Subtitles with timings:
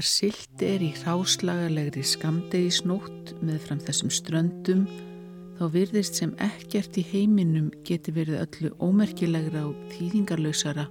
[0.00, 4.86] Þegar silt er í hráslagalegri skamdegisnótt með fram þessum ströndum
[5.58, 10.86] þá virðist sem ekkert í heiminum geti verið öllu ómerkilegra og þýðingarlausara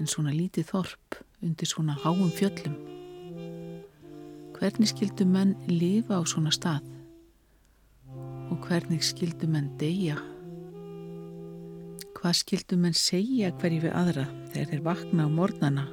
[0.00, 2.74] en svona lítið þorp undir svona háum fjöllum.
[4.58, 6.90] Hvernig skildu menn lifa á svona stað?
[8.50, 10.18] Og hvernig skildu menn deyja?
[12.18, 15.88] Hvað skildu menn segja hverju við aðra þegar þeir vakna á mornana?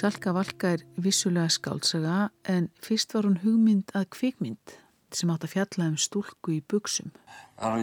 [0.00, 4.72] Salka Valka er vissulega skálsaga en fyrst var hún hugmynd að kvikmynd
[5.12, 7.10] sem átt að fjalla um stúlku í buksum.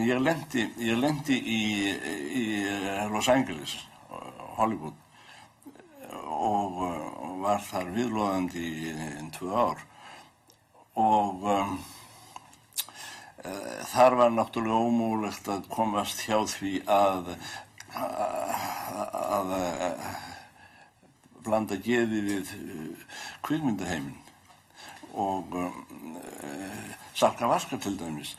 [0.02, 1.60] Ég lendi, ég lendi í,
[2.40, 2.42] í
[3.12, 3.76] Los Angeles,
[4.56, 4.98] Hollywood
[6.26, 6.82] og
[7.44, 9.86] var þar viðlóðandi í einn tvö ár
[10.98, 11.78] og um,
[13.46, 17.36] uh, þar var náttúrulega ómúlegt að komast hjá því að
[17.94, 19.52] að, að,
[19.86, 20.07] að
[21.48, 23.04] blanda geði við uh,
[23.46, 24.16] kvikmyndaheimin
[25.18, 25.70] og uh,
[27.18, 28.36] Salka Vaska til dæmis.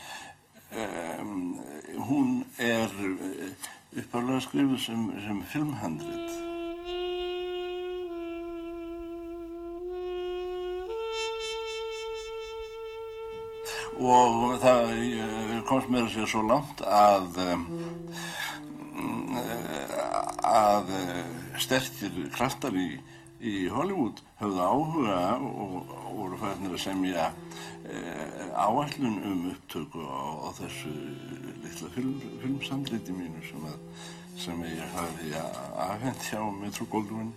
[0.70, 1.58] Um,
[1.98, 2.94] hún er
[3.98, 6.38] uppálega skrifuð sem, sem filmhandrit.
[14.00, 14.94] Og það
[15.68, 17.42] komst mér að segja svo langt að
[20.50, 20.94] að
[21.64, 22.88] sterkir kraftar í,
[23.40, 27.28] í Hollywood höfðu áhuga og voru færðinir að semja
[27.88, 30.94] eh, áallun um upptöku á, á þessu
[31.64, 33.78] litla film, filmsandriti mínu sem, að,
[34.46, 37.32] sem ég hafi aðhend hjá Metro Goldwyn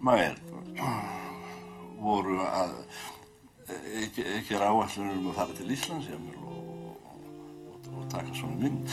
[0.00, 0.36] Mayer.
[2.00, 2.78] Voru að
[4.02, 6.54] ekki, ekki er áallun um að fara til Íslands hjá mér og,
[7.10, 8.88] og, og taka svona mynd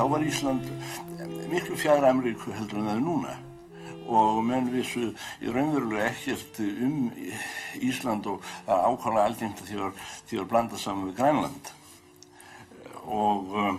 [0.00, 0.64] þá var Ísland
[1.50, 3.34] miklu fjær Ameríku heldur en það er núna.
[4.10, 5.10] Og menn vissu
[5.44, 7.10] í raunverulega ekkert um
[7.84, 9.92] Ísland og það ákvæmlega algengt að því var,
[10.30, 11.64] því var blandað saman við Grænland.
[13.04, 13.76] Og uh,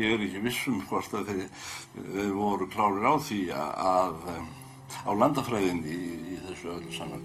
[0.00, 4.14] ég er ekki vissum hvort að þeir voru klárir á því að, að
[5.04, 7.22] á landafræðinni í, í þessu öllu saman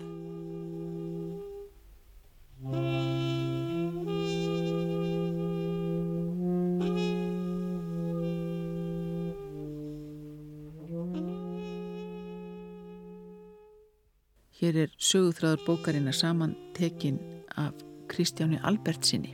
[14.59, 17.16] Hér er sögúþráður bókarina saman tekin
[17.56, 17.72] af
[18.12, 19.31] Kristjáni Albertsinni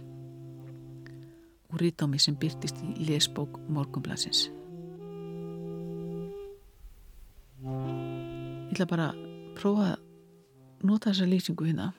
[1.73, 4.45] úr rítámi sem byrtist í lesbók Morgunblansins.
[7.65, 9.25] Ég ætla bara að
[9.57, 11.89] prófa að nota þessa lýsingu hérna.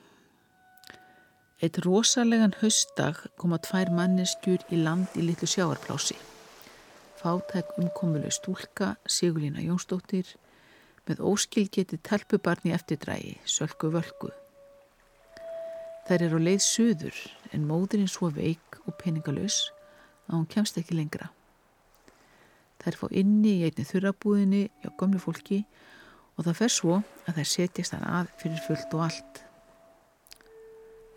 [1.59, 6.15] Eitt rosalegan höstdag koma tvær manneskjur í land í litlu sjáarplási.
[7.19, 10.37] Fátæk umkomuleg stúlka Sigurlína Jónsdóttir
[11.07, 14.29] með óskilgeti telpubarni eftirdrægi, sölku völku.
[16.07, 17.17] Þær eru á leið söður
[17.55, 19.65] en móðurinn svo veik og peningalus
[20.27, 21.29] að hún kemst ekki lengra.
[22.83, 25.63] Þær fá inni í einni þurrabúðinni hjá gömlu fólki
[26.37, 29.41] og það fer svo að þær setjast hann að fyrir fullt og allt.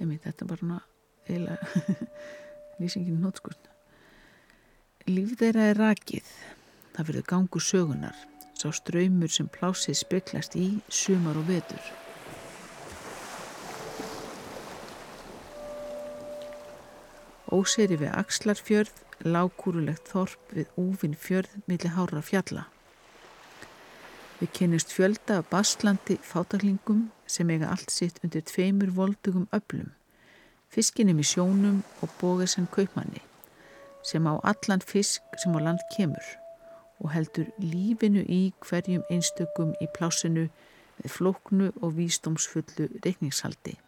[0.00, 0.80] Emi, þetta er bara svona
[1.28, 2.08] eiginlega
[2.80, 3.76] lýsingin í nótskurnu.
[5.10, 6.34] Líf þeirra er rakið.
[6.94, 8.29] Það verður gangu sögunar
[8.60, 11.82] sá ströymur sem plásið speklast í sumar og vetur.
[17.50, 18.92] Óseri við Axlarfjörð,
[19.26, 22.66] lágkúrulegt þorp við úvinn fjörð millir hára fjalla.
[24.40, 29.90] Við kynist fjölda af bastlandi fátaklingum sem eiga allt sitt undir tveimur voldugum öblum,
[30.72, 33.24] fiskinum í sjónum og bóðessan kaupmanni
[34.06, 36.24] sem á allan fisk sem á land kemur
[37.00, 40.48] og heldur lífinu í hverjum einstökum í plásinu
[41.00, 43.78] með flóknu og vísdómsfullu reikningshaldi.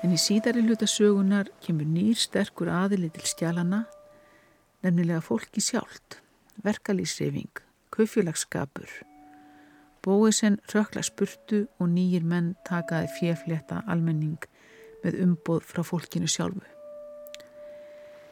[0.00, 3.82] En í síðari hluta sögunar kemur nýr sterkur aðili til skjálana,
[4.80, 6.22] nefnilega fólki sjálft,
[6.64, 7.60] verkalýsreyfing,
[7.92, 8.88] kaufélagskapur.
[10.00, 14.40] Bóisen rökla spurtu og nýjir menn takaði fjefleta almenning
[15.04, 16.79] með umboð frá fólkinu sjálfu.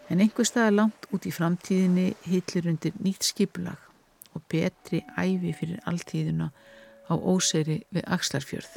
[0.09, 3.81] En einhver staðar langt út í framtíðinni hillir undir nýtt skipulag
[4.37, 6.49] og betri æfi fyrir alltíðuna
[7.09, 8.71] á óseri við Axlarfjörð.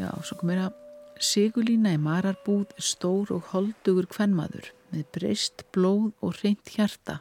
[0.00, 0.78] Já, svo komir að
[1.22, 7.20] Sigurlína í mararbúð er stór og holdugur kvennmaður með breyst blóð og reynt hjarta,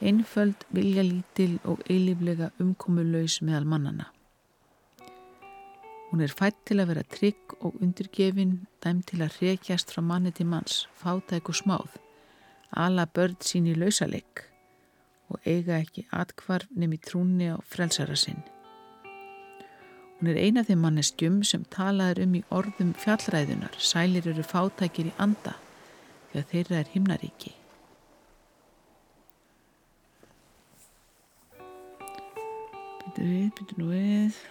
[0.00, 4.08] einföld vilja lítil og eiliflega umkomulaus meðal mannana.
[6.12, 10.28] Hún er fætt til að vera trygg og undirgefin, dæm til að rekjast frá manni
[10.36, 11.94] til manns, fátæk og smáð,
[12.76, 14.42] ala börn sín í lausalegg
[15.32, 18.44] og eiga ekki atkvarf nefn í trúni á frelsara sinn.
[20.20, 25.16] Hún er eina þeim mannestjum sem talaður um í orðum fjallræðunar, sælir eru fátækir í
[25.16, 25.56] anda
[26.36, 27.56] að þeirra er himnaríki.
[33.00, 34.44] Býtu við, býtu nú við.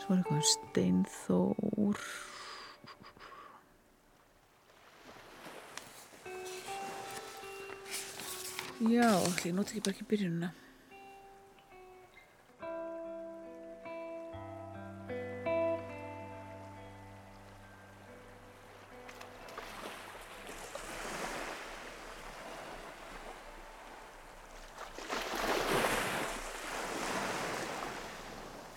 [0.00, 1.98] Svo er eitthvað steinþór.
[8.80, 10.48] Já, allir, nót ekki bara ekki byrjununa.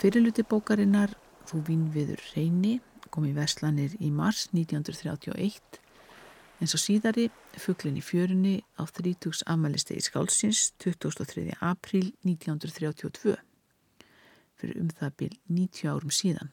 [0.04, 1.14] Fyrirluti bókarinnar
[1.48, 2.74] Þú vín viður reyni
[3.08, 5.78] kom í Veslanir í mars 1931
[6.60, 9.46] en svo síðari fugglin í fjörunni á 30.
[9.48, 11.56] amælistegi skálsins 23.
[11.64, 13.38] apríl 1932
[14.60, 16.52] fyrir um það byrj 90 árum síðan.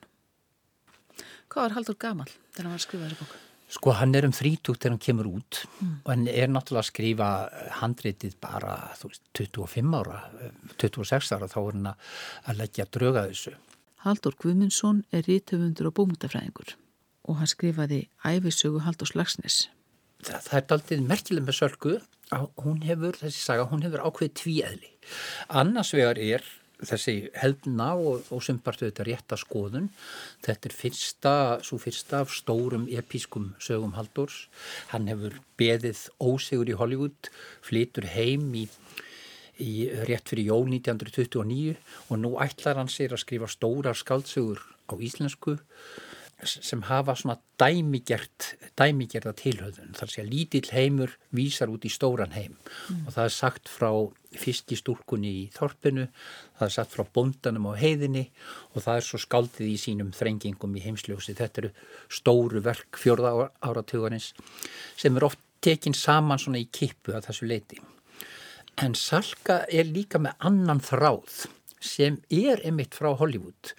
[1.50, 3.50] Hvað var Haldur Gamal þegar hann var að skrifa þessu bóku?
[3.71, 5.97] Sko hann er um 30 þegar hann kemur út mm.
[6.03, 7.31] og hann er náttúrulega að skrifa
[7.81, 10.21] handreitið bara veist, 25 ára,
[10.83, 13.55] 26 ára þá er hann að leggja drauga þessu.
[14.05, 16.75] Haldur Guðmundsson er rítöfundur og búmundafræðingur
[17.29, 19.69] og hann skrifaði æfisögu Haldur Slagsnes.
[20.25, 21.99] Það, það er aldrei merkileg með sölgu
[22.35, 24.91] að hún hefur, þessi saga, hún hefur ákveðið tvíeðli.
[25.61, 26.45] Annars vegar er
[26.87, 29.88] þessi hefna og, og sumpartu þetta rétta skoðun.
[30.44, 31.35] Þetta er fyrsta,
[31.67, 34.47] svo fyrsta af stórum episkum sögum Haldurs.
[34.93, 37.32] Hann hefur beðið ósegur í Hollywood,
[37.67, 38.67] flytur heim í,
[39.61, 39.75] í
[40.09, 41.77] rétt fyrir jól 1929
[42.09, 45.59] og nú ætlar hann sér að skrifa stórar skaldsögur á íslensku
[46.49, 52.33] sem hafa svona dæmigert dæmigerða tilhauðun þar sé að lítill heimur vísar út í stóran
[52.33, 52.57] heim.
[52.89, 53.07] Mm.
[53.07, 53.91] og það er sagt frá
[54.41, 56.07] fyrst í þorpinu
[56.59, 58.27] það er sagt frá bondanum á heiðinni
[58.75, 61.73] og það er svo skaldið í sínum þrengingum í heimsljósi, þetta eru
[62.09, 64.33] stóru verk fjörða áratugarins
[64.97, 67.81] sem er oft tekinn saman svona í kippu að þessu leiti
[68.81, 71.47] en Salka er líka með annan þráð
[71.81, 73.73] sem er emitt frá Hollywood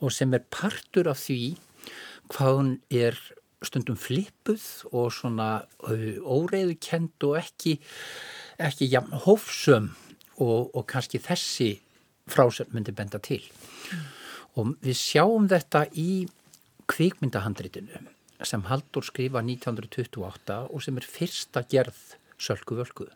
[0.00, 1.56] og sem er partur af því
[2.32, 3.18] hvað hún er
[3.64, 5.50] stundum flippuð og svona
[5.86, 7.76] óreiðukend og ekki,
[8.62, 9.92] ekki ja, hófsum
[10.36, 11.70] og, og kannski þessi
[12.30, 13.42] frásöfn myndi benda til.
[13.92, 14.04] Mm.
[14.56, 16.26] Og við sjáum þetta í
[16.90, 18.04] kvikmyndahandritinu
[18.46, 22.00] sem Haldur skrifa 1928 og sem er fyrsta gerð
[22.36, 23.08] Sölku Völku.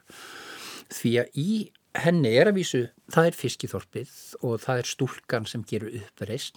[0.90, 1.50] Því að í
[2.00, 2.80] henni er að vísu,
[3.12, 4.14] það er fiskiþorpið
[4.46, 6.56] og það er stúlkan sem gerur uppreist,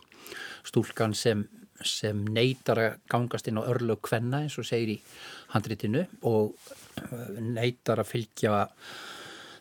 [0.65, 1.43] stúlkan sem
[1.87, 4.99] sem neytar að gangast inn á örlög kvenna eins og segir í
[5.53, 8.65] handritinu og uh, neytar að fylgja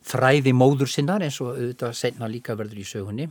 [0.08, 3.28] þræði móður sinnar eins og auðvitað senna líka verður í sögunni.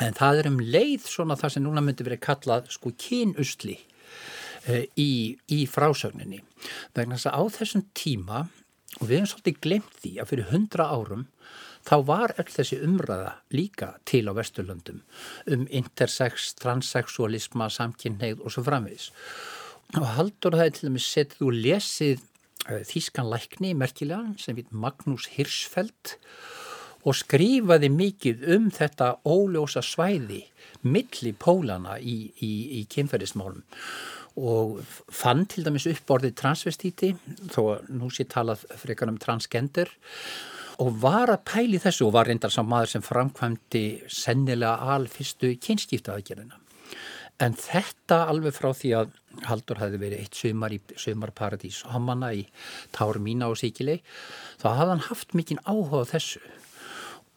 [0.00, 4.84] En það er um leið svona það sem núna myndi verið kallað sko kynusli uh,
[4.96, 6.42] í, í frásögninni.
[6.96, 8.46] Vegna þess að á þessum tíma
[8.98, 11.26] og við hefum svolítið glemt því að fyrir hundra árum
[11.86, 15.00] þá var öll þessi umræða líka til á Vesturlöndum
[15.50, 19.10] um intersex, transsexualisma, samkynneið og svo framvegis.
[19.98, 22.22] Og haldur það til dæmis setið og lesið
[22.68, 26.16] uh, Þískan lækni merkilega sem heit Magnús Hirschfeld
[27.00, 30.44] og skrifaði mikið um þetta óljósa svæði
[30.84, 33.64] milli pólana í, í, í kynferðismálum
[34.40, 34.78] og
[35.12, 37.10] fann til dæmis upp orðið transvestíti
[37.50, 40.59] þó að nú sé talað frekar um transgender og
[41.02, 46.56] var að pæli þessu og var reyndar sá maður sem framkvæmdi sennilega alfyrstu kynskiptaðagjörina.
[47.40, 52.32] En þetta alveg frá því að Haldur hefði verið eitt sömar í sömarparadís og hamanna
[52.34, 52.42] í
[52.96, 54.00] Táru Mína og Sikilei,
[54.58, 56.42] þá hafði hann haft mikinn áhuga þessu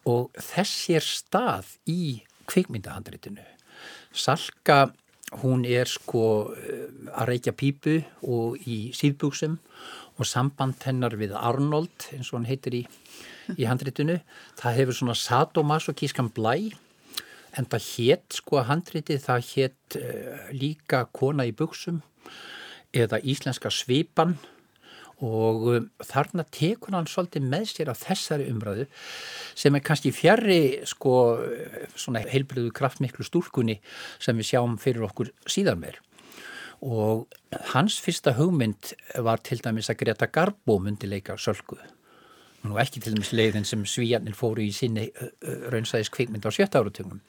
[0.09, 3.45] og þessi er stað í kvikmyndahandritinu.
[4.11, 4.89] Salka,
[5.43, 6.25] hún er sko
[6.57, 9.55] eh, að reykja pípu og í síðbúksum
[10.17, 12.83] og samband hennar við Arnold, eins og hann heitir í
[13.57, 14.19] í handritinu.
[14.59, 16.55] Það hefur svona sadomasokískan blæ
[17.53, 22.01] en það hétt sko að handriti það hétt uh, líka kona í buksum
[22.93, 24.37] eða íslenska svipan.
[25.23, 28.87] Og um, þarna tekur hann svolítið með sér á þessari umræðu
[29.55, 31.13] sem er kannski fjarrri sko
[31.95, 33.77] svona heilbriðu kraftmiklu stúlkunni
[34.19, 36.01] sem við sjáum fyrir okkur síðan meir.
[36.83, 37.29] Og
[37.71, 38.91] hans fyrsta hugmynd
[39.23, 41.77] var til dæmis að Greta Garbo myndi leika sölku
[42.63, 45.09] nú ekki til dæmis leiðin sem svíjarnir fóru í sinni
[45.73, 47.19] raunsæðis kvikmynd á sjötta áratugum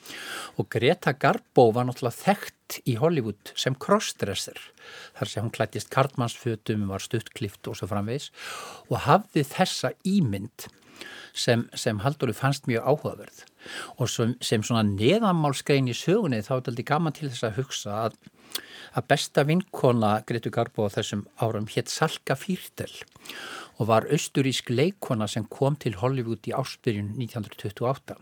[0.60, 4.60] og Greta Garbo var náttúrulega þekkt í Hollywood sem crossdresser
[5.18, 8.30] þar sem hún klættist kartmannsfötum var stuttklift og svo framvegs
[8.90, 10.68] og hafði þessa ímynd
[11.34, 13.40] sem, sem Halldóri fannst mjög áhugaverð.
[13.98, 17.98] Og sem, sem svona neðamálskrein í sögunni þá er þetta gaman til þess að hugsa
[18.06, 18.18] að
[18.94, 22.92] að besta vinkona Gretu Garbo á þessum árum hétt Salka Fýrtel
[23.78, 28.16] og var austurísk leikona sem kom til Hollywood í áspyrjun 1928.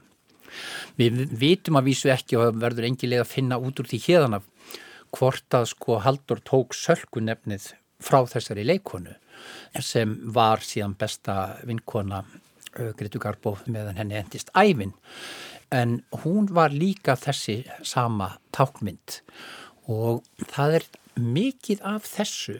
[1.00, 4.48] Við vitum að vísu ekki og verður engilega að finna út úr því hérðan af
[5.12, 9.14] hvort að sko Haldur tók sölkunefnið frá þessari leikonu
[9.80, 12.22] sem var síðan besta vinkona
[12.72, 14.94] Gretu Garbo meðan henni endist æfin
[15.72, 19.20] en hún var líka þessi sama tákmynd
[19.92, 20.86] og það er
[21.20, 22.58] mikið af þessu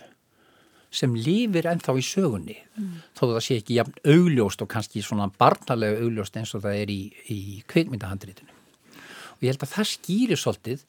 [0.92, 2.94] sem lifir ennþá í sögunni mm.
[3.16, 6.92] þó það sé ekki jafn augljóst og kannski svona barnalega augljóst eins og það er
[6.92, 7.00] í,
[7.32, 7.38] í
[7.72, 10.86] kveikmyndahandritinu og ég held að það skýrir svolítið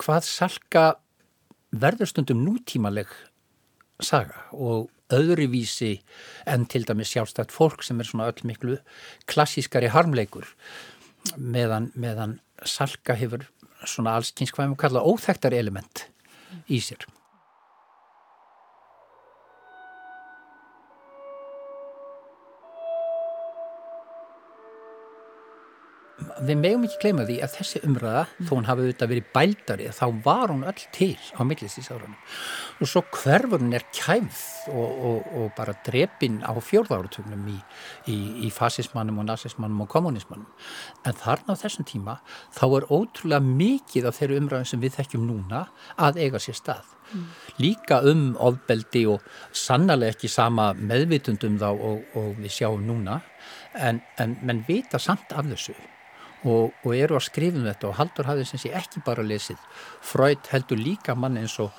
[0.00, 0.84] hvað salka
[1.70, 3.10] verðurstundum nútímaleg
[4.02, 5.96] saga og öðruvísi
[6.48, 8.78] en til dæmis sjálfstætt fólk sem er svona öll miklu
[9.30, 10.46] klassískari harmleikur
[11.36, 13.46] meðan, meðan salka hefur
[13.86, 16.06] svona allskynsk hvað við kalla óþægtar element
[16.68, 17.06] í sér.
[26.46, 28.46] Við megum ekki gleyma því að þessi umræða mm.
[28.48, 32.16] þó hann hafi auðvitað verið bældari þá var hún öll til á millistísárunum
[32.80, 37.58] og svo hverfur hún er kæfð og, og, og bara drepin á fjórðáratögnum í,
[38.12, 38.16] í,
[38.46, 40.48] í fasismannum og nazismannum og kommunismannum
[41.04, 42.20] en þarna á þessum tíma
[42.56, 45.66] þá er ótrúlega mikið af þeirru umræðum sem við þekkjum núna
[46.00, 46.96] að eiga sér stað.
[47.10, 47.26] Mm.
[47.58, 53.18] líka um ofbeldi og sannlega ekki sama meðvitundum þá og, og við sjáum núna.
[53.74, 55.74] En, en menn vita samt af þessu
[56.44, 57.90] og, og eru að skrifa um þetta.
[57.90, 59.60] Og Haldur hafði sem sé ekki bara lesið
[60.00, 61.70] Freud heldur líka mann eins og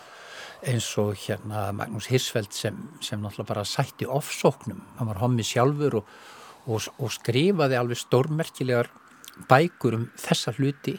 [0.62, 6.02] eins og hérna Magnús Hirsfeld sem, sem náttúrulega bara sætti ofsóknum, hann var hommi sjálfur
[6.02, 6.12] og,
[6.68, 8.92] og, og skrifaði alveg stórmerkilegar
[9.50, 10.98] bækur um þessa hluti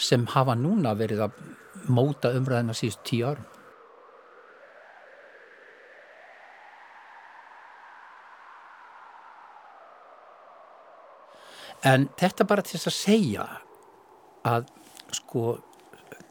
[0.00, 1.40] sem hafa núna verið að
[1.90, 3.49] móta umræðina síðust tíu árum
[11.86, 13.46] En þetta bara til að segja
[14.44, 14.68] að
[15.16, 15.44] sko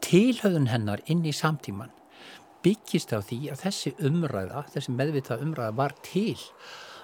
[0.04, 1.90] tilhauðun hennar inn í samtíman
[2.64, 6.36] byggist á því að þessi umræða, þessi meðvitað umræða var til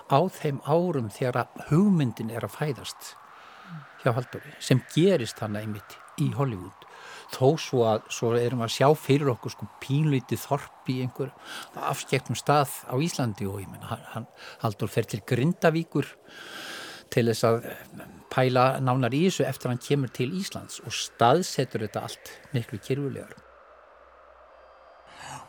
[0.07, 3.15] á þeim árum þegar hugmyndin er að fæðast
[4.03, 6.85] hjá Haldóri sem gerist hana einmitt í Hollywood.
[7.35, 11.33] Þó svo að svo erum við að sjá fyrir okkur sko pínlítið þorp í einhver
[11.91, 13.99] afskektum stað á Íslandi og ég menna
[14.63, 16.13] Haldur fer til Grindavíkur
[17.11, 17.67] til þess að
[18.37, 23.35] pæla nánar í þessu eftir hann kemur til Íslands og staðsetur þetta allt miklu kyrfulegar.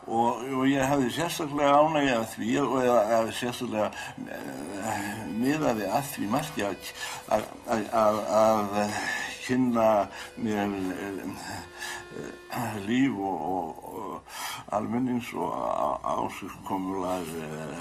[0.08, 5.00] Og, og ég hafði sérstaklega ánægja að því og eða sérstaklega uh,
[5.36, 6.64] miðaði að því margt ég
[7.28, 8.94] að, að, að, að
[9.44, 9.88] kynna
[10.40, 11.28] mér uh,
[12.86, 13.68] líf og, og,
[14.00, 14.16] og
[14.78, 15.52] almennings og
[16.08, 17.76] ásökkomulag uh,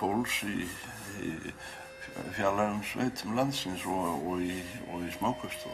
[0.00, 0.64] fólks í,
[1.20, 1.36] í
[2.14, 5.70] fjarlægum sveitum landsins og, og í, í smákustu.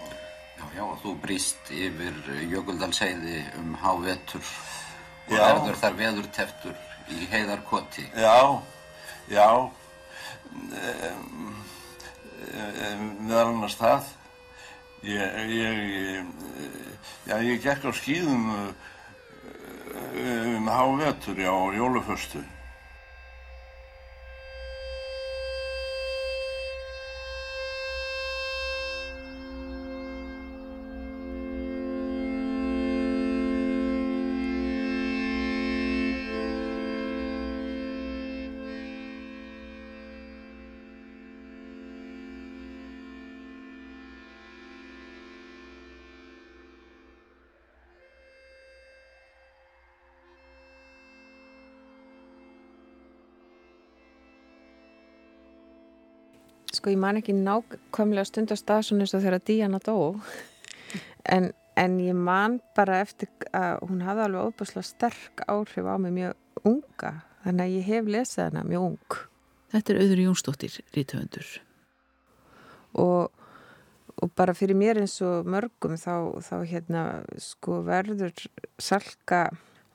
[0.61, 2.16] Já, já, og þú brýst yfir
[2.50, 4.44] Jökuldalsheiði um hávetur
[5.28, 5.44] og já.
[5.47, 6.76] erður þar veðurteftur
[7.11, 8.06] í heiðarkoti.
[8.12, 8.61] Já,
[9.30, 9.49] já,
[10.52, 11.50] um,
[12.52, 14.12] um, meðal annars það.
[15.09, 16.25] Ég, ég,
[17.25, 18.50] já, ég gekk á skýðum
[20.20, 22.44] um hávetur, já, jóluföstu.
[56.80, 59.96] Sko ég man ekki nákvæmlega stundast að svona eins og þegar Díana dó.
[61.30, 66.14] En, en ég man bara eftir að hún hafði alveg óbúslega sterk áhrif á mig
[66.16, 67.10] mjög unga.
[67.44, 69.18] Þannig að ég hef lesað hana mjög ung.
[69.70, 71.50] Þetta er auður Jónsdóttir, rítöfundur.
[73.04, 73.28] og,
[74.16, 77.04] og bara fyrir mér eins og mörgum þá, þá hérna
[77.38, 78.32] sko verður
[78.80, 79.44] salka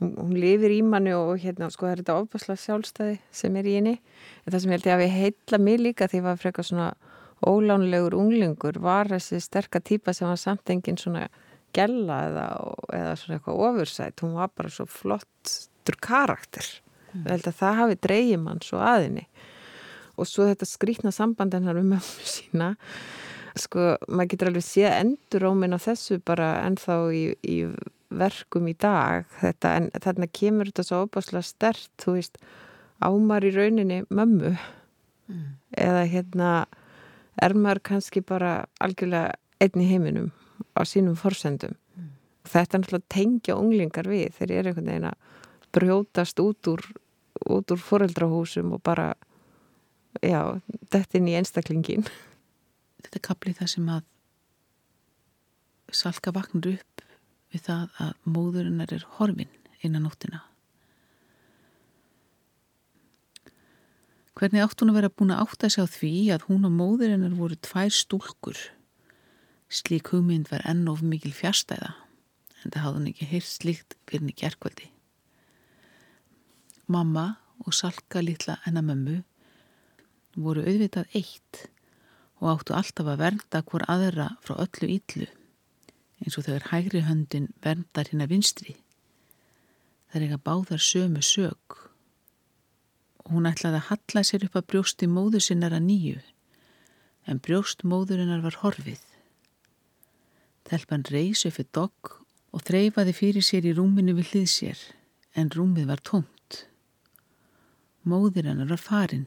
[0.02, 3.70] hún, hún lifir í manni og hérna sko það er þetta ofbáslega sjálfstæði sem er
[3.70, 3.96] í henni.
[4.46, 6.40] En það sem ég held ég að við heitla mig líka því að ég var
[6.44, 6.92] frekar svona
[7.46, 11.28] ólánlegur unglingur var þessi sterka típa sem var samt engin svona
[11.76, 12.48] gella eða,
[12.96, 14.24] eða svona eitthvað ofursætt.
[14.24, 16.72] Hún var bara svo flottur karakter.
[17.16, 17.30] Mm.
[17.30, 19.24] held að það hafi dreigið mann svo aðinni
[20.16, 22.74] og svo þetta skrítna samband hennar um mömmu sína
[23.60, 27.58] sko, maður getur alveg séð endurómin á þessu bara ennþá í, í
[28.20, 32.40] verkum í dag þetta, en þarna kemur þetta svo opaslega stert, þú veist
[33.04, 35.48] ámar í rauninni mömmu mm.
[35.78, 36.52] eða hérna
[37.44, 40.32] er maður kannski bara algjörlega einn í heiminum
[40.76, 42.12] á sínum forsendum mm.
[42.48, 45.34] þetta er náttúrulega tengja unglingar við þeir eru einhvern veginn að
[45.76, 46.86] brjótast út úr,
[47.52, 49.12] úr foreldrahúsum og bara
[50.24, 50.56] já,
[50.92, 52.08] þetta inn í einstaklingin
[53.06, 54.06] Þetta er kaplið það sem að
[55.94, 56.95] salka vaknur upp
[57.56, 60.44] við það að móðurinnar er horfin innan nóttina.
[64.36, 67.38] Hvernig átt hún að vera búin að átta sig á því að hún og móðurinnar
[67.40, 68.58] voru tvær stúlkur?
[69.72, 71.96] Slík hugmynd var enn of mikil fjárstæða
[72.66, 74.90] en það hafði hún ekki heyrt slíkt fyrir henni gerkvöldi
[76.92, 77.26] Mamma
[77.64, 79.22] og salka litla ennamömmu
[80.36, 81.64] voru auðvitað eitt
[82.42, 85.30] og áttu alltaf að vernda hver aðra frá öllu íllu
[86.24, 88.78] eins og þegar hægri höndin verndar hérna vinstri.
[90.10, 91.82] Það er eitthvað báðar sömu sög
[93.32, 96.20] hún ætlaði að halla sér upp að brjósti móður sinnar að nýju
[97.26, 99.02] en brjóst móðurinnar var horfið.
[100.66, 102.12] Telpan reysi fyrir dogg
[102.54, 104.84] og þreyfaði fyrir sér í rúminu við hlið sér
[105.36, 106.62] en rúmið var tómt.
[108.06, 109.26] Móðurinnar var farinn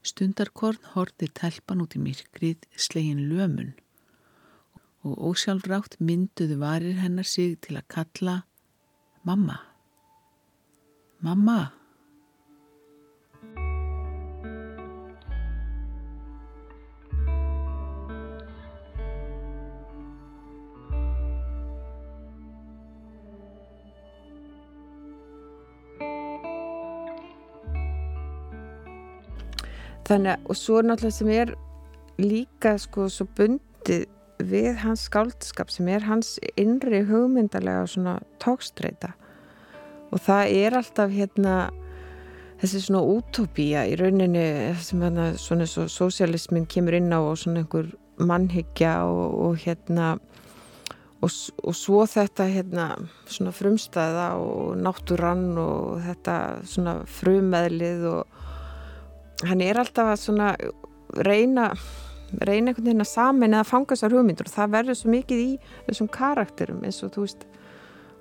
[0.00, 3.74] Stundarkorn horfið telpan út í myrkrið slegin lömun
[5.04, 8.40] og ósjálfrátt mynduðu varir hennar sig til að kalla
[9.24, 9.58] Mamma.
[11.20, 11.60] Mamma.
[30.10, 31.52] Þannig að, og svo náttúrulega sem er
[32.18, 34.08] líka sko svo bundið
[34.46, 39.14] við hans skáldskap sem er hans innri hugmyndalega svona tókstreita
[40.10, 41.56] og það er alltaf hérna
[42.60, 47.62] þessi svona útópía í rauninni sem hérna svona svo sósialismin kemur inn á og svona
[47.62, 50.12] einhver mannhyggja og, og hérna
[51.20, 51.30] og,
[51.64, 52.90] og svo þetta hérna
[53.30, 56.36] svona frumstæða og náttúrann og þetta
[56.68, 60.52] svona frumeðlið og hann er alltaf að svona
[61.16, 61.70] reyna
[62.38, 65.50] reyna einhvern veginn að samin eða fanga þessar hugmyndur og það verður svo mikið í
[65.88, 67.46] þessum karakterum eins og þú veist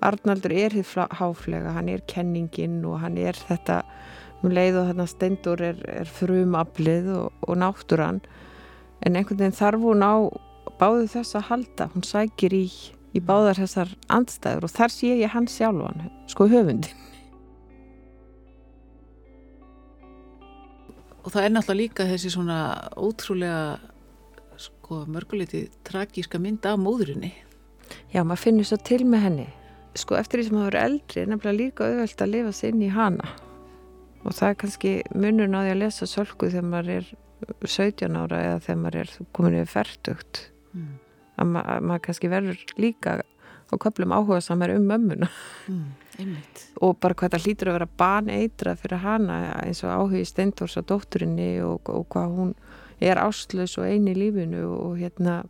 [0.05, 3.81] Arnaldur er hér háflega hann er kenningin og hann er þetta
[4.39, 8.21] um leið og þarna stendur er, er frumablið og, og náttúran.
[9.03, 10.15] En einhvern veginn þarf hún á
[10.79, 11.89] báðu þess að halda.
[11.91, 12.63] Hún sækir í,
[13.11, 16.95] í báðar þessar andstæður og þar sé ég hann sjálfan sko höfundin
[21.29, 22.59] og það er náttúrulega líka þessi svona
[22.97, 23.77] ótrúlega
[24.59, 27.31] sko mörguleiti tragíska mynda af móðurinni
[28.13, 29.47] Já, maður finnur svo til með henni
[29.97, 32.85] sko eftir því sem maður er eldri er nefnilega líka auðvelt að lifa sér inn
[32.85, 33.31] í hana
[34.19, 37.09] og það er kannski munur náði að lesa sölku þegar maður er
[37.65, 40.41] 17 ára eða þegar maður er komin yfir færtugt
[40.75, 40.89] mm.
[41.39, 43.15] að, ma að maður kannski verður líka
[43.69, 45.29] á köplum áhuga samar um mömmuna
[45.69, 45.87] mm.
[46.19, 46.65] Einmitt.
[46.83, 50.83] og bara hvað það hlýtur að vera baneitra fyrir hana eins og áhugi Steindors á
[50.83, 52.53] dótturinni og, og hvað hún
[52.99, 55.43] er áslös og eini lífinu og hérna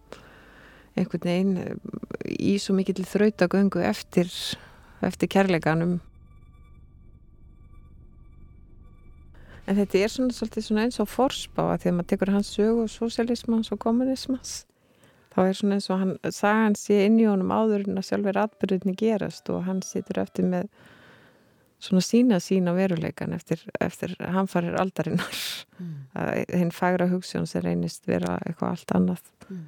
[0.98, 1.80] einhvern veginn
[2.26, 4.30] í svo mikill þrautagöngu eftir,
[5.06, 6.00] eftir kærleikanum.
[9.70, 12.84] En þetta er svona, svona eins og forspá að því að maður tekur hans sögu
[12.88, 14.64] og sosialismans og kommunismans
[15.40, 18.40] þá er svona eins og hann sagan sé inn í honum áður en að sjálfur
[18.42, 20.70] atbyrðinni gerast og hann situr eftir með
[21.80, 25.42] svona sína sína veruleikan eftir, eftir hann farir aldarinnar
[25.80, 25.94] mm.
[26.60, 29.64] hinn fagra hugsun sem reynist vera eitthvað allt annað mm.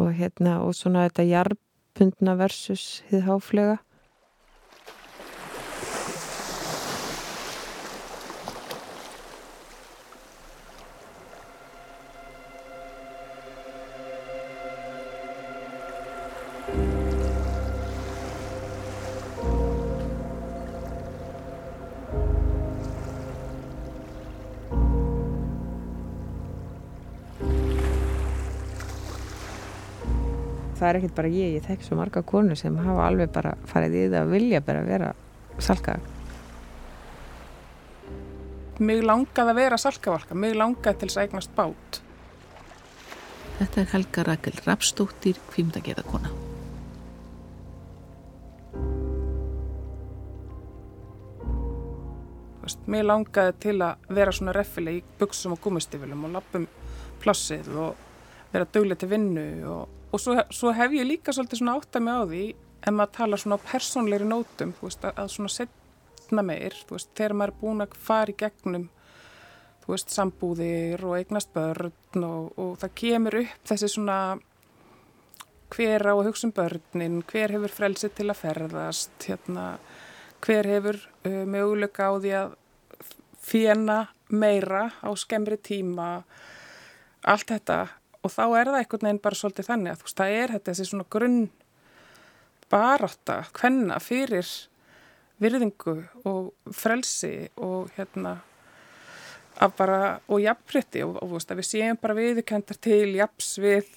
[0.00, 3.26] og hérna og svona þetta jarpundna versus hið
[30.84, 33.96] það er ekkert bara ég, ég þekk svo marga konu sem hafa alveg bara farið
[33.96, 35.14] í það að vilja bara vera
[35.62, 35.96] salka
[38.82, 41.98] Mig langaði að vera salkavalka, mig langaði til þess að eignast bát.
[43.60, 46.32] Þetta er Helga Rakel Rapstóttir, kvímdagerðakona.
[52.90, 56.66] Mér langaði til að vera svona reffileg í buksum og gúmistifilum og lappum
[57.22, 58.02] plássið og
[58.50, 62.06] vera dögleg til vinnu og, og svo, svo hef ég líka svolítið svona átt að
[62.06, 62.44] mig á því
[62.86, 67.34] en maður tala svona á persónleiri nótum, veist, að, að svona setna meir, veist, þegar
[67.40, 68.88] maður er búin að fara í gegnum,
[69.88, 74.18] veist, sambúðir og eignast börn og, og það kemur upp þessi svona
[75.74, 79.66] hver á að hugsa um börnin, hver hefur frelsið til að ferðast, hérna,
[80.44, 82.54] hver hefur uh, möguleika á því að
[83.44, 83.98] fjena
[84.30, 86.22] meira á skemmri tíma,
[87.26, 87.80] allt þetta
[88.24, 90.72] og þá er það einhvern veginn bara svolítið þannig að þú veist, það er þetta
[90.72, 91.42] þessi svona grunn
[92.72, 94.50] barátta, hvenna fyrir
[95.42, 95.96] virðingu
[96.30, 98.38] og frelsi og hérna
[99.62, 103.90] að bara, og jafnfritti og, og, og veist, við séum bara viðkendar til jafns við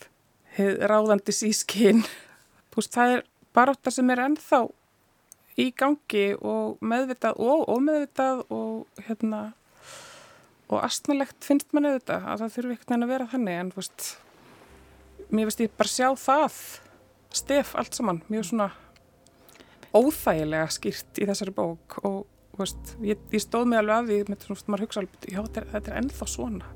[0.57, 3.23] ráðandi sískinn þú veist, það er
[3.57, 4.65] barátta sem er ennþá
[5.57, 9.41] í gangi og meðvitað og ómeðvitað og hérna
[10.67, 14.07] og astnalegt finnst mann auðvitað að það þurfi ekkert neina að vera þannig en veist,
[15.31, 16.57] mér veist ég bara sjá það
[17.37, 18.71] stef allt saman mjög svona
[19.95, 22.25] óþægilega skýrt í þessari bók og
[22.59, 25.61] veist, ég, ég stóð mig alveg að því með svona, maður hugsa alveg, já þetta
[25.61, 26.73] er, þetta er ennþá svona.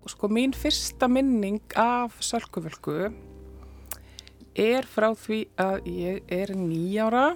[0.00, 3.10] Og sko mín fyrsta minning af sölkuvölku
[4.58, 7.28] er frá því að ég er nýjára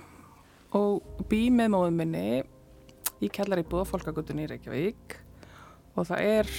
[0.74, 2.26] og bý með móðum minni
[3.22, 5.18] í kellar í búðafólkagutunni í Reykjavík.
[5.94, 6.52] Og það er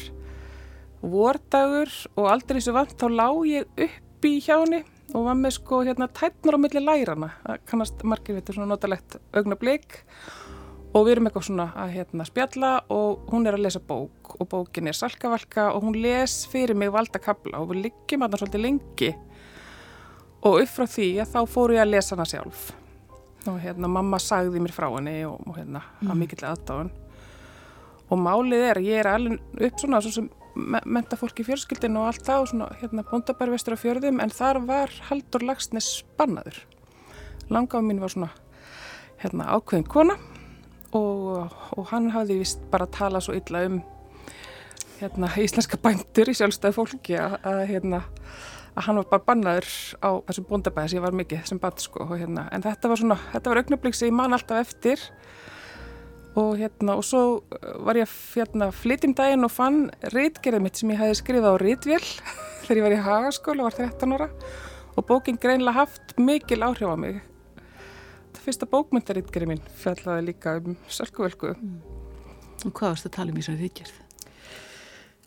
[1.06, 4.82] vordagur og aldrei svo vant þá lág ég upp í hjáni
[5.14, 7.30] og var með sko hérna tætnar á milli lærana
[7.70, 10.00] kannast margir þetta svona notalegt augnablík
[10.96, 14.50] og við erum eitthvað svona að hérna spjalla og hún er að lesa bók og
[14.50, 18.44] bókin er salkavalka og hún les fyrir mig valda kabla og við liggjum að það
[18.46, 19.12] svolítið lengi.
[20.46, 22.66] Og upp frá því að þá fóru ég að lesa hana sjálf
[23.52, 26.12] og hérna mamma sagði mér frá henni og, og hérna mm.
[26.12, 26.92] að mikill aðdáðan
[28.06, 30.30] og málið er ég er alveg upp svona svo sem
[30.86, 34.62] menta fólk í fjörskildinu og allt það og svona hérna bóndabærvestur á fjörðum en þar
[34.68, 36.62] var Haldur Lagsnes spannaður
[37.52, 38.32] langáð mín var svona
[39.22, 40.16] hérna ákveðin kona
[40.96, 43.82] og, og hann hafði vist bara tala svo illa um
[45.02, 48.06] hérna íslenska bændur í sjálfstæði fólki að hérna
[48.76, 49.70] að hann var bara bannaður
[50.04, 52.48] á þessum bóndabæði sem ég var mikið sem badd sko og, hérna.
[52.52, 55.04] en þetta var svona, þetta var augnablík sem ég man alltaf eftir
[56.36, 57.22] og hérna og svo
[57.88, 62.04] var ég hérna flytjum daginn og fann rítgerðið mitt sem ég hefði skrifað á rítvél
[62.66, 64.30] þegar ég var í hagaskóla var 13 ára
[64.96, 67.22] og bókinn greinlega haft mikil áhrif á mig
[68.36, 71.96] það fyrsta bókmyndarítgerðið mín fjallaði líka um sölkuvölku mm.
[72.66, 74.05] Og hvað varst að tala um í þessari rítgerð?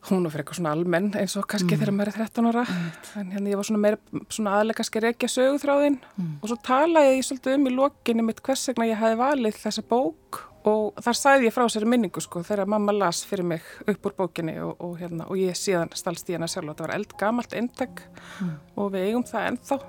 [0.06, 1.80] Hún var fyrir eitthvað svona almenn eins og kannski mm.
[1.80, 2.90] þegar maður er 13 ára mm.
[3.20, 6.36] en hérna ég var svona meira svona aðlega kannski reykja sögúþráðinn mm.
[6.38, 9.84] og svo talaði ég svolítið um í lokinu mitt hvers vegna ég hefði valið þessa
[9.90, 14.08] bók og þar sæði ég frá sér minningu sko þegar mamma las fyrir mig upp
[14.08, 16.96] úr bókinni og, og, hérna, og ég síðan stalst í hana sjálf og þetta var
[16.98, 18.02] eldgamalt eintak
[18.38, 18.56] mm.
[18.78, 19.80] og við eigum það ennþá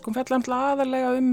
[0.00, 1.32] sko fjallan aðalega um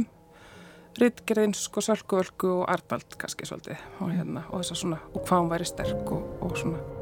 [1.00, 5.70] Ritgerðin, sko, Sölkuvölku og Arnald kannski svolítið og, hérna, og, svona, og hvað hún væri
[5.70, 6.99] sterk og, og svona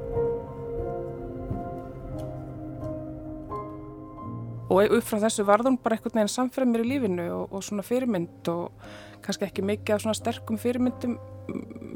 [4.67, 7.85] og upp frá þessu varðum bara einhvern veginn samfæra mér í lífinu og, og svona
[7.87, 8.87] fyrirmynd og
[9.23, 11.17] kannski ekki mikið af svona sterkum fyrirmyndum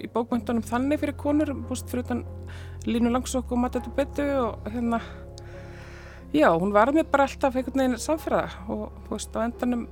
[0.02, 2.24] í bókmyndunum þannig fyrir konur, búst fyrir utan
[2.88, 5.02] Línu Langsók og Matatu Betu og hérna
[6.34, 9.88] já, hún var mér bara alltaf einhvern veginn samfæra og búst á endanum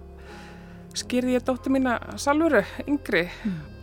[0.96, 3.79] skýrði ég dóttu mína Salvuru, yngri mm.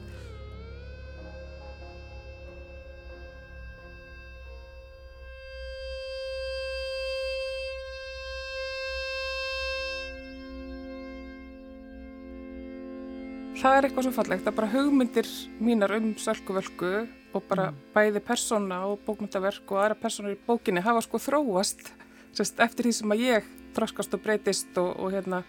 [13.67, 16.91] Það er eitthvað svo fallegt að bara hugmyndir mínar um sölkuvölku
[17.35, 17.79] og bara mm.
[17.97, 21.89] bæði persóna og bókmyndaverk og aðra persónar í bókinni hafa sko þróast
[22.37, 25.43] sérst, eftir því sem að ég þraskast og breytist og, og, hérna,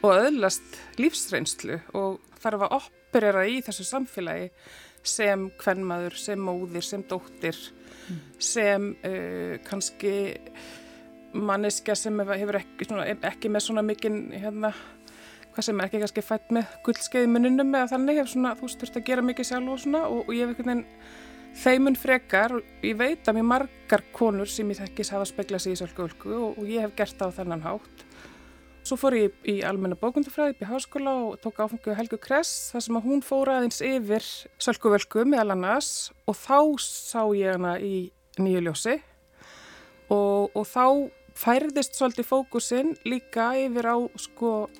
[0.00, 4.48] og öðlast lífsreynslu og þarf að operera í þessu samfélagi
[5.06, 7.56] sem kvennmaður, sem móðir, sem dóttir,
[8.06, 8.22] mm.
[8.40, 10.14] sem uh, kannski
[11.36, 14.72] manniska sem hefur ekki, svona, ekki með svona mikinn hérna
[15.54, 19.00] hvað sem er ekki kannski fætt með guldskeiði mununum eða þannig hef svona, þú þurft
[19.00, 20.86] að gera mikið sjálf og svona og, og ég hef einhvern veginn
[21.60, 22.54] þeimun frekar,
[22.86, 26.60] ég veit að mér margar konur sem ég þekkis hafa speglað sér í sölguvölku og,
[26.60, 28.06] og ég hef gert það á þennan hátt.
[28.86, 32.84] Svo fór ég í almenna bókundufræði upp í háskóla og tók áfengu Helgu Kress þar
[32.86, 34.24] sem að hún fór aðeins yfir
[34.62, 35.90] sölguvölku meðal annars
[36.24, 38.08] og þá sá ég hana í
[38.40, 38.96] nýju ljósi
[40.08, 44.70] og, og þá færðist svolítið fókusin líka yfir á sko,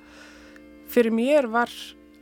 [0.91, 1.71] fyrir mér var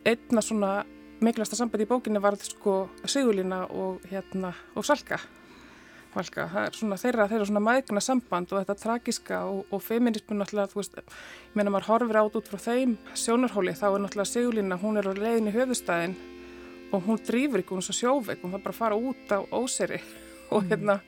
[0.05, 0.85] einna svona
[1.25, 5.19] mikilvægsta sambandi í bókinni var sko Sigurlína og hérna og Salka
[6.15, 6.47] Valka.
[6.49, 10.73] það er svona þeirra, þeirra svona maðgna samband og þetta tragiska og, og feminismun náttúrulega,
[10.73, 14.79] þú veist, ég meina maður horfir át út frá þeim sjónarhóli, þá er náttúrulega Sigurlína,
[14.81, 16.17] hún er á leiðin í höfustæðin
[16.97, 19.39] og hún drýfur ekki, hún er svo sjóveik hún þarf bara að fara út á
[19.53, 20.01] óseri
[20.49, 20.71] og mm.
[20.73, 20.99] hérna,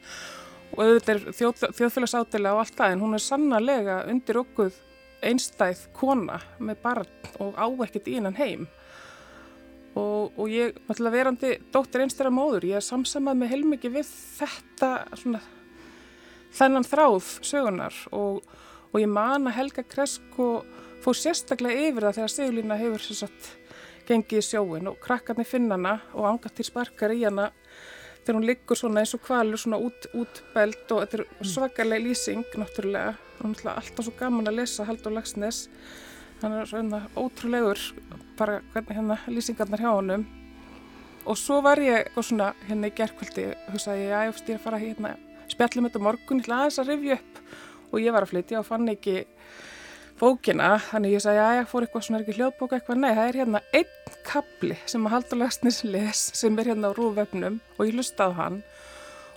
[0.75, 4.79] og auðvitað er þjóð, þjóðfélagsátilega og allt það en hún er sannarlega undir okkuð
[5.23, 7.11] einstæð kona með barn
[7.43, 8.67] og á ekkert í hennan heim.
[9.99, 15.41] Og, og ég, náttúrulega verandi dóttir einstæra móður, ég samsamað með heilmikið við þetta svona
[16.55, 18.45] þennan þráð sögunar og,
[18.91, 20.51] og ég man að Helga Kresko
[21.03, 23.51] fór sérstaklega yfir það þegar Sigurlína hefur sagt,
[24.09, 27.51] gengið í sjóin og krakkarnir finna hana og ángat til sparkar í hana
[28.21, 32.05] þegar hún liggur svona eins og kvalur svona út, út belt og þetta er svakalega
[32.05, 35.67] lýsing náttúrulega, hún er alltaf svo gaman að lesa Haldur Lagsnes
[36.41, 37.81] hann er svona ótrúlegur
[38.39, 40.25] bara hvernig hérna lýsingarnar hjá honum.
[41.29, 44.81] Og svo var ég svona hérna í gerðkvöldi hugsaði ég að ég er að fara
[44.81, 45.11] hérna
[45.51, 47.43] spjallum þetta morgun, ég ætla aðeins að rifja upp.
[47.91, 49.17] Og ég var að flytja og fann ekki
[50.21, 53.39] bókina, þannig ég sagði að ég fór eitthvað svona ekki hljóðbóka eitthvað, nei það er
[53.41, 57.97] hérna einn kapli sem að Haldur Lagsnes les sem er hérna á rúvefnum og ég
[57.97, 58.61] lusta á hann.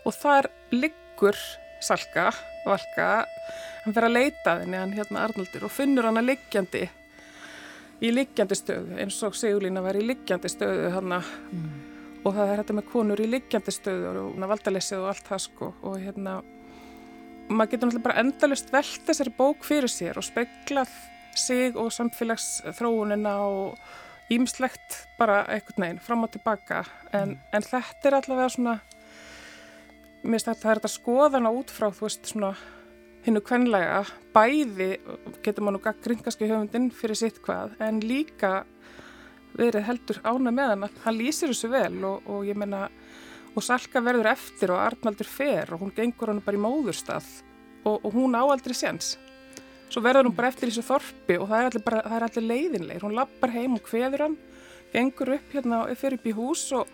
[0.03, 1.39] Og þar liggur
[1.83, 2.31] Salka,
[2.67, 3.07] Valka
[3.83, 6.83] hann fer að leita þenni hann hérna Arnaldur og finnur hann að liggjandi
[8.03, 11.67] í liggjandi stöðu eins og Sigurlína var í liggjandi stöðu hann mm.
[12.23, 15.71] og það er þetta með konur í liggjandi stöðu og valdalessið og allt það sko.
[15.87, 16.39] Og hérna
[17.49, 20.91] maður getur náttúrulega bara endalust velt þessari bók fyrir sér og speklað
[21.35, 26.83] sig og samfélagsþróunina og ímslegt bara einhvern veginn fram og tilbaka.
[27.11, 27.39] En, mm.
[27.53, 28.77] en þetta er allavega svona
[30.23, 32.53] mér finnst þetta að það er þetta skoðana út frá þú veist svona
[33.23, 34.03] hinnu kvenlega.
[34.35, 34.89] Bæði
[35.43, 38.63] getur maður nú gaggrind kannski höfundinn fyrir sitt hvað en líka
[39.57, 42.87] verið heldur ána með hann hann lýsir þessu vel og, og ég menna
[43.53, 47.27] og Salka verður eftir og Arnaldur fer og hún gengur hann bara í móðurstað.
[47.83, 49.17] Og, og hún áaldri séns.
[49.91, 52.47] Svo verður hún bara eftir þessu þorpi og það er allir, bara, það er allir
[52.49, 54.37] leiðinleir hún lappar heim og hveður hann
[54.93, 56.89] gengur upp hérna og fyrir upp í hús og,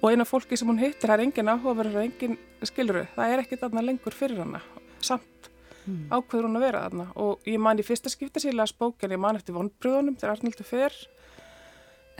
[0.00, 3.42] og eina fólki sem hún hittir það er engin áhugaverður og engin skiluru það er
[3.44, 4.62] ekkit aðna lengur fyrir hana.
[5.04, 5.50] Samt
[5.84, 6.06] mm.
[6.14, 9.16] ákveður hún að vera aðna og ég man í fyrsta skipta sér las bók en
[9.16, 10.96] ég man eftir vonbröðunum þegar Arnaldur fer.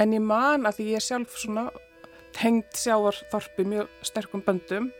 [0.00, 1.68] En ég man að því ég sjálf svona
[2.36, 4.90] tengt sjáarþorpi mjög sterkum böndum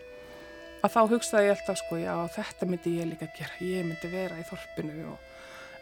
[0.80, 3.56] að þá hugsaði ég alltaf sko já þetta myndi ég líka gera.
[3.60, 5.30] Ég myndi vera í þorpinu og,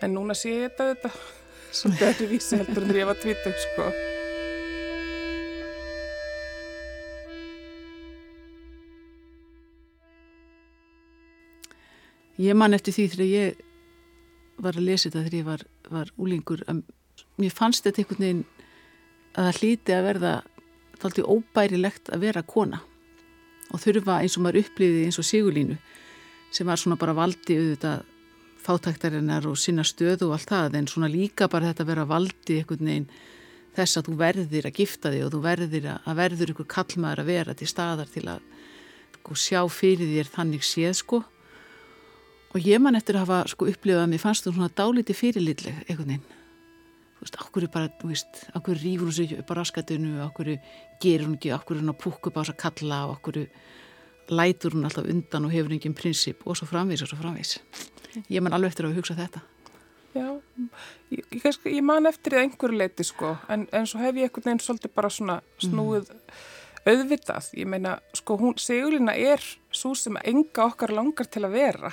[0.03, 1.13] en núna sé ég þetta þetta
[1.81, 3.91] svolítið ekki vísi heldur en ég var tvítug sko.
[12.39, 13.65] Ég man eftir því þegar ég
[14.63, 16.63] var að lesa þetta þegar ég var, var úlingur
[17.39, 18.45] mér fannst þetta einhvern veginn
[19.39, 20.33] að það hlíti að verða
[21.03, 22.83] þátti óbærilegt að vera kona
[23.69, 25.79] og þurfa eins og maður upplýði eins og Sigurlínu
[26.55, 28.07] sem var svona bara valdi auðvitað
[28.65, 32.59] fátæktarinnar og sinna stöðu og allt það en svona líka bara þetta að vera valdi
[32.61, 33.11] einhvern veginn
[33.79, 37.23] þess að þú verðir að gifta þig og þú verðir að, að verður einhver kallmaður
[37.23, 38.47] að vera til staðar til að
[39.19, 41.23] sko, sjá fyrir þér þannig séð sko.
[42.57, 45.83] Og ég man eftir að hafa sko upplifað að mér fannst þú svona dáliti fyrirlitleg
[45.85, 46.38] einhvern veginn
[47.27, 50.55] okkur er bara, þú veist, okkur rífur hún sig upp á raskatunu, okkur
[51.03, 53.41] gerur hún ekki okkur er hún að púka upp á þess að kalla okkur
[54.29, 56.45] lætur hún alltaf undan og hefur enginn prinsip?
[56.47, 57.59] Og svo framvís og svo framvís
[58.29, 59.43] ég man alveg eftir að hugsa þetta.
[60.17, 60.29] Já,
[61.13, 63.35] ég, ég, ég man eftir í einhverju leiti sko.
[63.53, 66.41] En, en svo hef ég einhvern veginn svolítið bara svona snúið mm.
[66.89, 71.93] auðvitað, ég meina sko hún, Sigurlina er svo sem enga okkar langar til að vera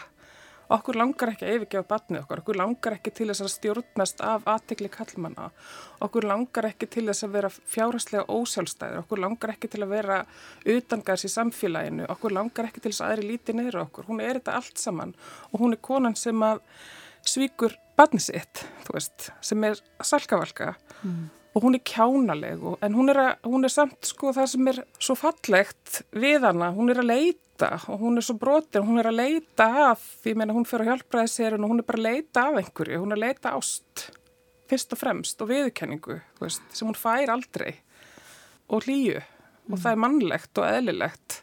[0.73, 4.47] okkur langar ekki að yfirgefa batnið okkar, okkur langar ekki til þess að stjórnast af
[4.49, 5.51] aðtegli kallmanna,
[6.06, 10.19] okkur langar ekki til þess að vera fjárhastlega ósjálfstæðir, okkur langar ekki til að vera
[10.75, 14.39] utangars í samfélaginu, okkur langar ekki til þess að aðri líti neyru okkur, hún er
[14.39, 15.15] þetta allt saman
[15.51, 16.62] og hún er konan sem að
[17.25, 20.73] svíkur batnið sitt, þú veist, sem er salkavalka
[21.06, 21.23] mm.
[21.56, 24.84] og hún er kjánaleg en hún er, að, hún er samt sko það sem er
[24.99, 27.80] svo fallegt við hana, hún er að leita leita.
[27.89, 30.91] Og hún er svo brotin, hún er að leita af, ég meina hún fyrir að
[30.91, 34.12] hjálpa þessi og hún er bara að leita af einhverju, hún er að leita ást
[34.70, 37.76] fyrst og fremst og viðkenningu veist, sem hún fær aldrei.
[38.70, 39.22] Og hlýju.
[39.65, 39.74] Mm.
[39.74, 41.41] og það er mannlegt og eðlilegt.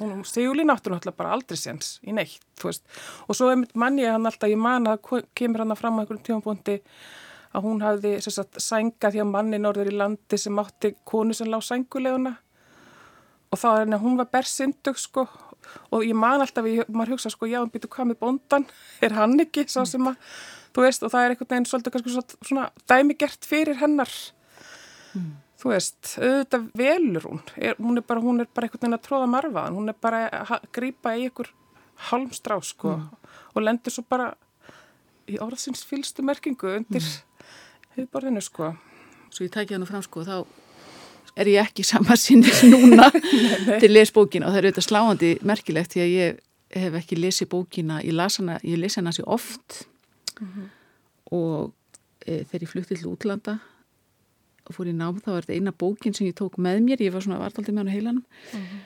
[0.00, 2.84] Hún áttur náttúrulega bara aldrei séns í neitt, þú veist,
[3.28, 6.80] og svo mann ég hann alltaf, ég man að kemur hann fram á einhverjum tímapunkti
[7.52, 11.50] að hún hafði sagt, sænga því að manni norður í landi sem átti konu sem
[11.52, 12.38] lág sænguleguna
[13.50, 15.26] og þá er hún var bersindug sko
[15.90, 18.66] og ég man alltaf, ég, maður hugsa sko, já, hann býtu hvað með bondan,
[19.04, 20.18] er hann ekki svo sem að,
[20.74, 24.10] þú veist, og það er einhvern veginn svolítið kannski svona, dæmigert fyrir hennar
[25.14, 25.30] mm.
[25.60, 29.06] þú veist, auðvitað velur hún er, hún er bara, hún er bara einhvern veginn að
[29.06, 31.52] tróða marfaðan, hún er bara að grípa í einhver
[32.10, 33.34] halmstrá sko mm.
[33.54, 34.32] og lendur svo bara
[35.30, 37.50] í orðsins fylstu merkingu undir mm.
[37.98, 38.74] hefðborðinu sko
[39.30, 40.40] Svo ég tækja hann fram sko, þá
[41.36, 43.10] er ég ekki sama sinni núna?
[43.12, 46.38] Til að lesa bókina og það er auðvitað sláandi merkilegt því að ég
[46.84, 49.84] hef ekki lesið bókina, ég las hana, hana sér oft.
[50.40, 50.68] Mm -hmm.
[51.30, 51.72] og
[52.26, 53.58] e, þegar ég flutti til útlanda
[54.64, 57.12] og fór í nám þá var þetta eina bókin sem ég tók með mér, ég
[57.12, 58.24] var svona vartaldið með hana heilanum.
[58.52, 58.80] Mm -hmm.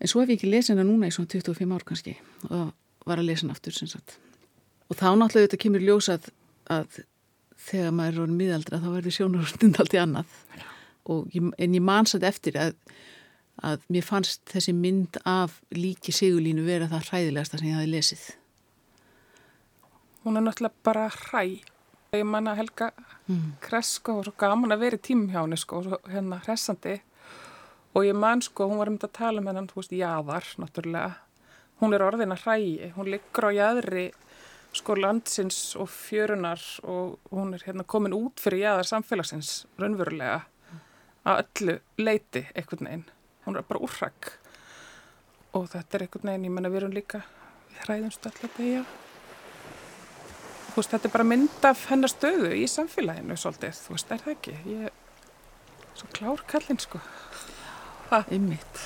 [0.00, 2.16] en svo hef ég ekki lesið hana núna í svona 25 ár kannski
[2.50, 2.72] og
[3.06, 4.18] var að lesa hana aftur sem sagt.
[4.88, 6.22] Og þá náttúrulega þetta kemur ljósað
[6.66, 7.04] að
[7.56, 10.26] þegar maður er orðin miðaldra þá verður sjónarstund allt í annað.
[10.58, 10.71] Já
[11.08, 12.76] ég, en ég mansaði eftir að,
[13.62, 18.24] að mér fannst þessi mynd af líki sigulínu vera það hræðilegasta sem ég hafi lesið.
[20.22, 21.44] Hún er náttúrulega bara hræ.
[22.12, 22.90] Ég manna Helga
[23.26, 23.56] mm.
[23.64, 25.80] Kresko og svo gaman að vera í tímum hjá henni sko,
[26.12, 26.98] hérna hressandi
[27.96, 30.50] og ég man sko, hún var um þetta að tala með hann, þú veist, jáðar
[30.60, 31.14] náttúrulega.
[31.80, 34.04] Hún er orðin að hræi, hún liggur á jáðri
[34.72, 40.40] sko landsins og fjörunar og hún er hérna komin út fyrir jáðar samfélagsins raunverulega
[41.26, 43.06] að öllu leiti einhvern veginn.
[43.46, 44.32] Hún er bara úrrak
[45.52, 47.22] og þetta er einhvern veginn, ég menna við erum líka
[47.68, 48.60] við hræðumst alltaf
[50.76, 54.34] veist, þetta er bara mynd af hennar stöðu í samfélaginu svolítið, þú veist, er það
[54.36, 54.54] ekki?
[54.70, 57.00] Ég er svo klár kallinn, sko.
[58.08, 58.84] Það er mitt.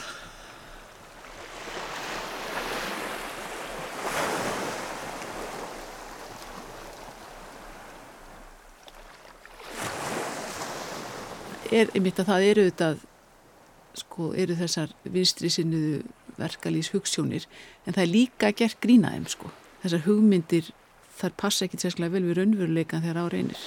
[11.80, 12.90] Er einmitt að það eru þetta
[13.96, 16.02] sko, eru þessar vinstri sinniðu
[16.36, 17.46] verkalýs hugssjónir
[17.86, 19.50] en það er líka gert grínaðum sko.
[19.82, 20.70] þessar hugmyndir
[21.16, 23.60] þar passa ekki sérstaklega vel við raunveruleikan þegar á reynir.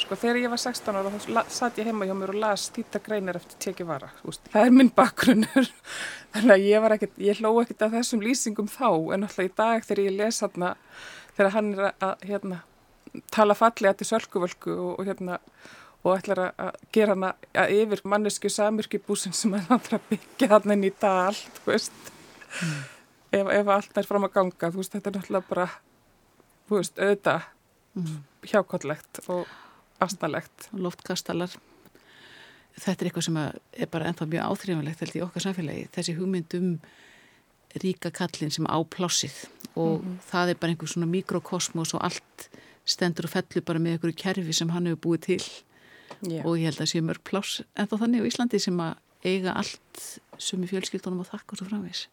[0.00, 3.00] Sko þegar ég var 16 ára þá satt ég heima hjá mér og las týta
[3.04, 5.68] greinir eftir teki vara það er minn bakgrunnur.
[6.32, 9.52] Þannig að ég var ekkert, ég hló ekkert af þessum lýsingum þá en alltaf í
[9.58, 10.72] dag þegar ég les hann
[11.36, 12.62] þegar hann er að hérna,
[13.34, 15.40] tala fallega til sölkuvölku og, og hérna
[16.00, 17.32] og ætlar að gera hana
[17.62, 21.36] að yfir mannesku samirkibúsin sem er alltaf að byggja hann inn í dal
[21.66, 22.12] veist
[22.62, 22.78] mm.
[23.36, 25.66] ef, ef allt er fram að ganga veist þetta er náttúrulega bara
[26.72, 27.36] veist auða
[27.98, 28.16] mm.
[28.52, 29.44] hjákottlegt og
[30.00, 31.52] astanlegt Loftkastalar
[32.80, 36.74] þetta er eitthvað sem er bara ennþá mjög áþrifanlegt held í okkar samfélagi þessi hugmyndum
[37.82, 39.44] ríka kallin sem á plássið
[39.76, 40.20] og mm.
[40.30, 42.48] það er bara einhver svona mikrokosmos og allt
[42.88, 45.44] stendur og fellur bara með einhverju kerfi sem hann hefur búið til
[46.26, 46.44] yeah.
[46.44, 49.54] og ég held að sé mörg pláss en þá þannig á Íslandi sem að eiga
[49.60, 50.02] allt
[50.40, 52.06] sumi fjölskyldunum og þakk og svo framvegs.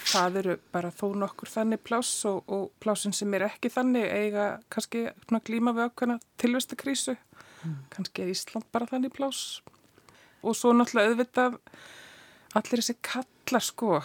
[0.00, 4.46] Það eru bara þó nokkur þannig pláss og, og plássin sem er ekki þannig eiga
[4.72, 5.08] kannski
[5.44, 7.16] klíma við ákveðna tilvistakrísu,
[7.64, 7.76] mm.
[7.92, 9.60] kannski er Ísland bara þannig pláss
[10.40, 11.58] og svo náttúrulega auðvitað
[12.56, 13.98] allir þessi kallar sko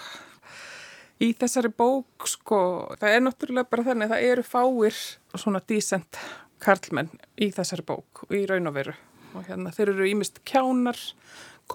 [1.23, 2.59] í þessari bók sko
[2.99, 4.97] það er náttúrulega bara þannig að það eru fáir
[5.35, 6.19] svona dísent
[6.63, 8.95] karlmenn í þessari bók og í raun og veru.
[9.35, 10.99] Og hérna þeir eru ímist kjánar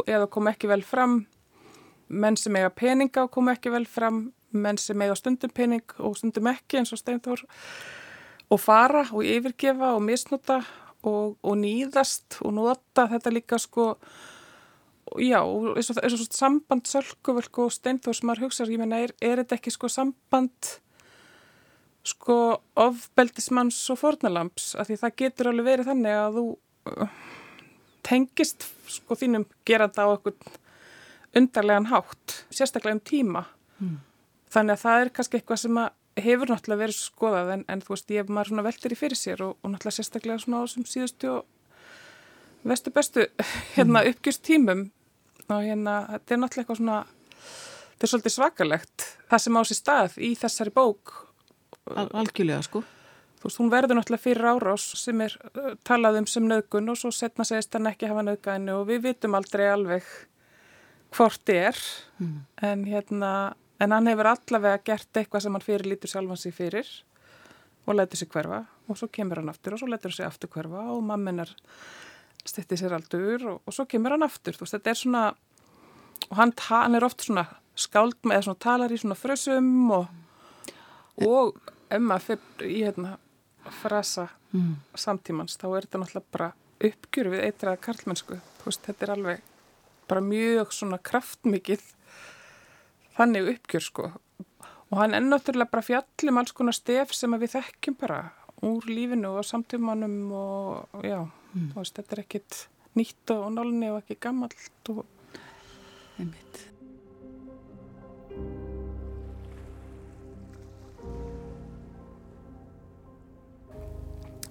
[0.06, 1.24] eða kom ekki vel fram.
[2.08, 4.30] Menn sem eiga peninga og kom ekki vel fram.
[4.50, 7.44] Menn sem eiga stundum pening og stundum ekki eins og steinþór.
[8.50, 10.60] Og fara og yfirgefa og misnúta
[11.06, 13.92] og, og nýðast og nota þetta líka sko.
[15.18, 19.14] Já, eins og, eins og samband sölkuvölku og steinþór sem maður hugsa, ég menna, er,
[19.22, 20.74] er þetta ekki sko samband
[22.10, 22.36] sko
[22.80, 26.44] ofbeldismanns og fornalamps af því það getur alveg verið þannig að þú
[26.90, 27.14] uh,
[28.06, 30.58] tengist sko þínum geranda á eitthvað
[31.36, 33.44] undarlegan hátt, sérstaklega um tíma
[33.78, 33.96] mm.
[34.50, 35.80] þannig að það er kannski eitthvað sem
[36.20, 39.44] hefur náttúrulega verið skoðað en, en þú veist ég maður svona veldir í fyrir sér
[39.46, 43.26] og, og náttúrulega sérstaklega svona á þessum síðustu og vestu bestu
[43.76, 44.12] hérna mm.
[44.12, 44.84] uppgjurst tímum
[45.46, 49.80] og hérna þetta er náttúrulega eitthvað svona þetta er svolítið svakalegt það sem á sér
[49.80, 51.14] stað í þessari bók
[51.90, 52.82] Al algjörlega sko.
[53.40, 55.36] Þú veist, hún verður náttúrulega fyrir árás sem er
[55.88, 59.36] talað um sem nögun og svo setna segist hann ekki hafa nögaðinu og við vitum
[59.38, 60.04] aldrei alveg
[61.16, 61.78] hvort er
[62.20, 62.36] mm.
[62.68, 63.30] en hérna,
[63.80, 66.90] en hann hefur allavega gert eitthvað sem hann fyrir lítur sjálfan sig fyrir
[67.88, 70.52] og letur sig hverfa og svo kemur hann aftur og svo letur hann sig aftur
[70.52, 71.50] hverfa og mamminar
[72.44, 75.24] styrti sér aldur og, og svo kemur hann aftur, þú veist, þetta er svona
[76.28, 77.46] og hann, hann er oft svona
[77.78, 80.10] skáld með eða svona talar í svona frösum og,
[81.26, 81.58] og
[81.98, 83.16] maður fyrir í hérna
[83.80, 84.74] frasa mm.
[84.98, 86.50] samtímans þá er þetta náttúrulega bara
[86.90, 89.46] uppgjur við eitraða karlmennsku veist, þetta er alveg
[90.10, 91.84] bara mjög svona kraftmikið
[93.18, 94.08] þannig uppgjur sko
[94.90, 98.20] og hann er náttúrulega bara fjallum alls konar stef sem við þekkjum bara
[98.66, 101.20] úr lífinu og samtímanum og já,
[101.54, 101.70] mm.
[101.76, 102.64] veist, þetta er ekkit
[102.98, 105.04] nýtt og nálni og ekki gammalt og
[106.18, 106.64] einmitt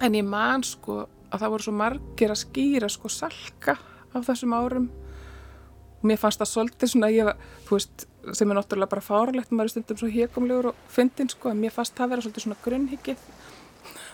[0.00, 3.76] En ég man sko að það voru svo margir að skýra sko salka
[4.10, 4.88] á þessum árum
[6.00, 7.28] og mér fannst það svolítið svona ég,
[7.68, 11.60] veist, sem er náttúrulega bara fáralegt maður er stundum svo hekumlegur og fyndin sko en
[11.60, 13.26] mér fannst það vera svolítið svona grunnhyggið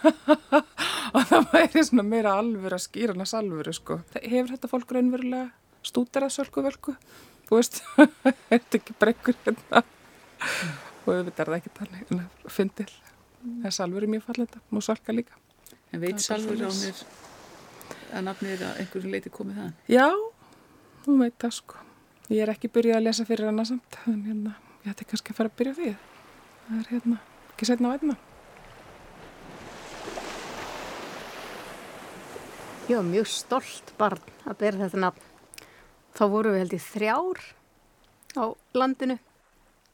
[1.15, 4.01] og það væri svona meira alvöru að skýra hann að salvöru sko.
[4.19, 5.47] Hefur þetta fólk raunverulega
[5.87, 6.97] stúderað sölku völku?
[7.47, 7.81] Þú veist,
[8.51, 9.83] þetta ekki brekkur hérna?
[11.07, 12.89] og auðvitað er það ekki þannig, fyndil.
[13.47, 15.39] Það er salvöru mjög fallenda, múið salka líka.
[15.95, 17.03] En veit Salfur Ránir
[18.13, 19.75] að nafnið er að einhverju leiti komið það?
[19.93, 20.09] Já,
[21.07, 21.83] hún veit það sko.
[22.27, 25.39] Ég er ekki byrjuð að lesa fyrir hana samt, en hérna, ég ætti kannski að
[25.41, 25.93] fara að byrja því.
[26.67, 27.19] Það er hérna,
[27.53, 28.17] ekki setna á einna.
[32.87, 35.31] Ég var mjög stolt barn að bera þetta nafn.
[36.15, 37.41] Þá voru við held í þrjár
[38.39, 38.45] á
[38.79, 39.17] landinu.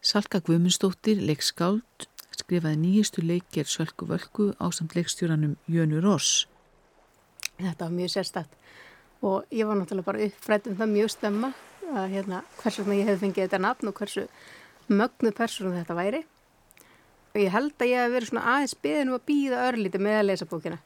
[0.02, 2.08] Salka Guðmundsdóttir, leikskáld,
[2.42, 6.46] skrifaði nýjistu leikir Sölku Völku á samt leikstjóranum Jönu Ross.
[7.60, 8.58] Þetta var mjög sérstætt
[9.22, 11.52] og ég var náttúrulega bara uppfrætt um það mjög stemma
[11.92, 14.26] að hérna hversu ég hef fengið þetta nafn og hversu
[14.90, 16.22] mögnuð persónu þetta væri.
[17.32, 20.28] Og ég held að ég hef verið svona aðeins beðinu að býða örlíti með að
[20.28, 20.78] lesa bókina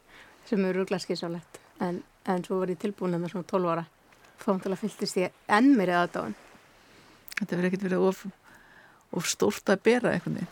[0.46, 3.86] sem eru glasskiðsálegt en, en svo var ég tilbúin með svona 12 ára
[4.44, 6.36] náttúrulega fylltist ég enn mér í aðdáðan.
[7.40, 8.22] Þetta verið ekkert verið of,
[9.16, 10.46] of stórt að bera eitthvað.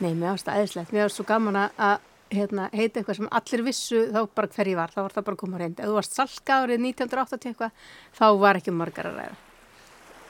[0.00, 0.94] Nei, mér finnst það aðeinslegt.
[0.94, 4.78] Mér finnst svo gaman að hérna, heita eitthvað sem allir vissu þá bara hver ég
[4.78, 5.82] var, þá var það bara koma reynd.
[5.82, 7.86] Ef þú varst salka árið 1980 eitthvað,
[8.16, 9.38] þá var ekki margar að ræða.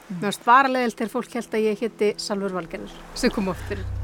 [0.01, 0.19] Mm.
[0.19, 4.00] Mér finnst leðilt þegar fólk held að ég hétti Salvur Valgerður sem kom oft fyrir.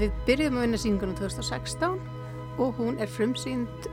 [0.00, 1.98] Við byrjum að vinna síningunum 2016
[2.62, 3.88] og hún er frumsýnd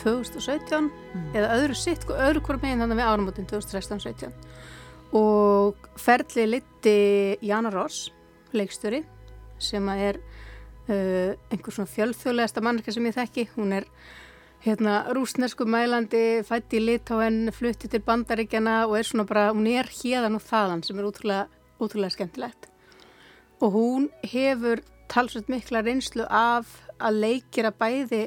[0.00, 1.28] 2017 mm.
[1.36, 4.34] eða öðru sitt, öðru hvort meginn þannig við ánumotinn 2016-17
[5.14, 6.98] og ferli liti
[7.46, 8.08] Jana Ross,
[8.54, 9.04] leikstöri
[9.62, 10.18] sem er
[10.88, 13.88] uh, einhver svona fjölþjóðlegasta mannarka sem ég þekki, hún er
[14.64, 19.50] hérna rúsnesku mælandi fætti í lit á henn, flutti til bandaríkjana og er svona bara,
[19.54, 22.73] hún er hérðan og þaðan sem er útrúlega, útrúlega skemmtilegt
[23.64, 26.68] og hún hefur talsveit mikla reynslu af
[27.00, 28.26] að leikira bæði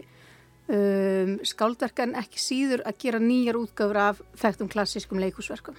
[0.67, 5.77] um, skáldverkan ekki síður að gera nýjar útgöfur af þekktum klassískum leikusverkum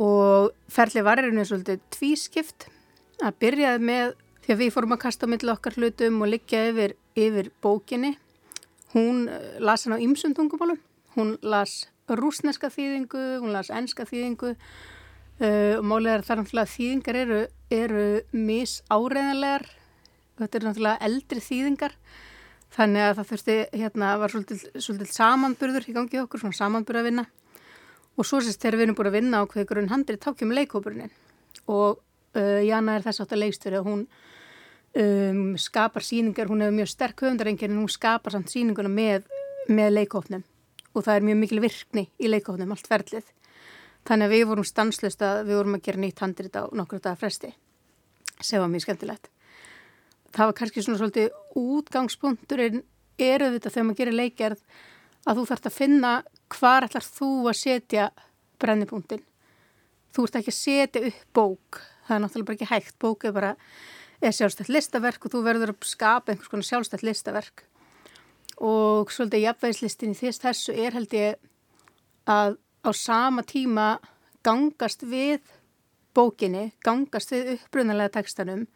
[0.00, 2.68] og ferli varirinu er svolítið tvískipt.
[3.20, 4.12] Að byrjaði með
[4.44, 8.14] því að við fórum að kasta á milli okkar hlutum og liggja yfir, yfir bókinni.
[8.94, 10.78] Hún uh, las hann á ymsundungumálum
[11.16, 14.54] hún las rúsneska þýðingu, hún las enska þýðingu
[15.40, 19.68] og málið er þar náttúrulega að þýðingar eru eru mis áreðanlegar
[20.40, 21.96] þetta eru náttúrulega eldri þýðingar.
[22.70, 27.08] Þannig að það þurfti hérna var svolítið, svolítið samanburður í gangi okkur, svona samanburð að
[27.08, 27.24] vinna
[28.18, 31.10] og svo sérst þegar við erum búin að vinna á hverju grunn handri tákjum leikópurinn
[31.70, 31.98] og
[32.36, 37.24] uh, Jana er þess að leikstöru og hún um, skapar síningar, hún hefur mjög sterk
[37.24, 39.26] höfundarengir en hún skapar samt síninguna með,
[39.70, 40.44] með leikópnum
[40.94, 43.34] og það er mjög mikil virkni í leikópnum, allt ferlið
[44.08, 47.20] Þannig að við vorum stanslust að við vorum að gera nýtt handrit á nokkur dagar
[47.20, 47.52] fresti
[48.40, 49.28] sem var mjög skemmtilegt.
[50.32, 52.82] Það var kannski svona svolítið útgangspunkturinn
[53.20, 54.62] eru þetta þegar maður gerir leikjarð
[55.28, 56.12] að þú þarfst að finna
[56.54, 58.06] hvar ætlar þú að setja
[58.62, 59.24] brennipunktin.
[60.14, 62.96] Þú ert ekki að setja upp bók, það er náttúrulega ekki hægt.
[63.02, 63.52] Bók er bara
[64.20, 67.64] er sjálfstætt listaverk og þú verður að skapa einhvers konar sjálfstætt listaverk.
[68.60, 71.38] Og svolítið jafnvægislistin í þess þessu er held ég
[72.28, 73.98] að á sama tíma
[74.44, 75.40] gangast við
[76.16, 78.66] bókinni, gangast við upprunalega tekstanum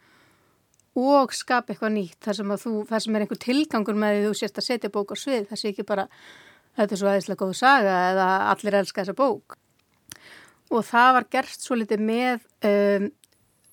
[0.94, 4.34] og skapa eitthvað nýtt þar sem, þú, þar sem er einhver tilgangur með því þú
[4.38, 6.06] sést að setja bók á svið, það sé ekki bara
[6.78, 9.58] þetta er svo aðeinslega góð saga eða allir elska þessa bók.
[10.72, 13.10] Og það var gert svo litið með um,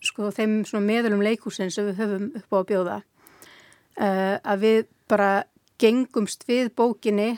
[0.02, 2.98] sko þeim meðlum leikúsin sem við höfum upp á að bjóða.
[4.02, 5.32] Uh, að við bara
[5.82, 7.36] gengumst við bókinni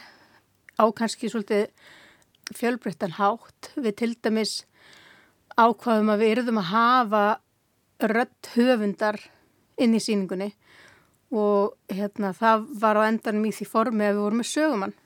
[0.79, 1.69] á kannski svolítið
[2.51, 3.71] fjölbreyttan hátt.
[3.75, 4.55] Við til dæmis
[5.57, 7.23] ákvaðum að við eruðum að hafa
[8.09, 9.19] rött höfundar
[9.81, 10.51] inn í síningunni
[11.33, 14.97] og hérna það var á endanum í því formi að við vorum með sögumann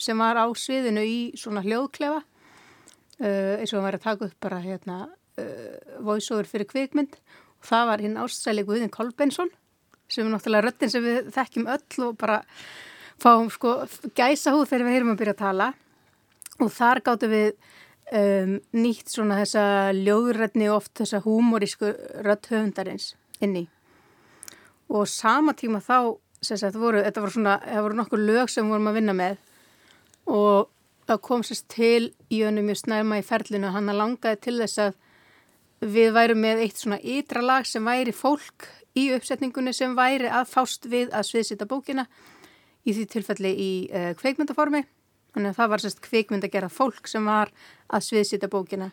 [0.00, 4.38] sem var á sviðinu í svona hljóðklefa uh, eins og hann var að taka upp
[4.42, 7.18] bara hérna uh, voiceover fyrir kvikmynd.
[7.60, 9.52] Og það var hinn ástæðileg Guðin Kolbensson
[10.08, 12.42] sem er náttúrulega röttin sem við þekkjum öll og bara
[13.20, 13.76] fáum sko
[14.16, 15.68] gæsa húð þegar við heyrum að byrja að tala
[16.60, 17.48] og þar gáttu við
[18.14, 19.64] um, nýtt svona þessa
[19.96, 21.94] ljóðrætni og oft þessa húmorísku
[22.26, 23.66] rött höfundarins inni
[24.88, 28.90] og sama tíma þá sagt, voru, þetta voru svona, það voru nokkur lög sem vorum
[28.90, 29.38] að vinna með.
[30.30, 30.68] Og
[31.08, 34.82] það kom sérst til í önum mjög snærma í ferlinu hann að langaði til þess
[34.86, 35.00] að
[35.94, 40.48] við værum með eitt svona ytra lag sem væri fólk í uppsetningunni sem væri að
[40.52, 42.06] fást við að sviðsita bókina
[42.84, 44.84] í því tilfelli í uh, kveikmyndaformi
[45.34, 47.50] þannig að það var sérst kveikmynd að gera fólk sem var
[47.90, 48.90] að sviðsita bókina.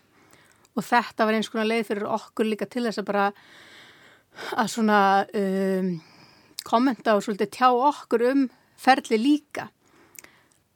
[0.76, 3.28] Og þetta var eins konar leið fyrir okkur líka til þess að bara
[4.56, 5.02] að svona
[5.38, 5.92] um,
[6.66, 8.48] kommenta og svolítið tjá okkur um
[8.80, 9.70] ferli líka.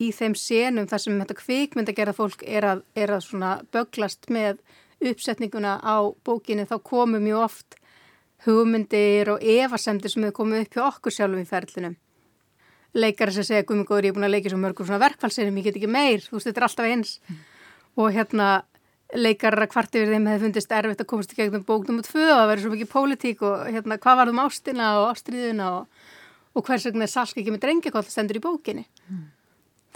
[0.04, 3.58] Í þeim senum þar sem þetta kvikmynd að gera fólk er að, er að svona
[3.72, 4.60] böglast með
[5.00, 5.98] uppsetninguna á
[6.28, 7.78] bókinu þá komum mjög oft
[8.46, 11.96] hugmyndir og evasemdir sem hefur komið upp hjá okkur sjálfum í ferlinum
[12.96, 15.68] leikar sem segja gummi góður ég er búin að leika svo mörgur svona verkfallsinum ég
[15.68, 17.44] get ekki meir, þú veist þetta er alltaf eins mm.
[18.00, 18.50] og hérna
[19.14, 22.26] leikar að kvart yfir þeim hefði fundist erfitt að komast í gegnum bóknum og tvö
[22.26, 26.02] og það verður svo mikið pólitík og hérna hvað varðum ástina og ástriðuna og,
[26.56, 29.24] og hvers vegna er salk ekki með drengjakall stendur í bókinni mm.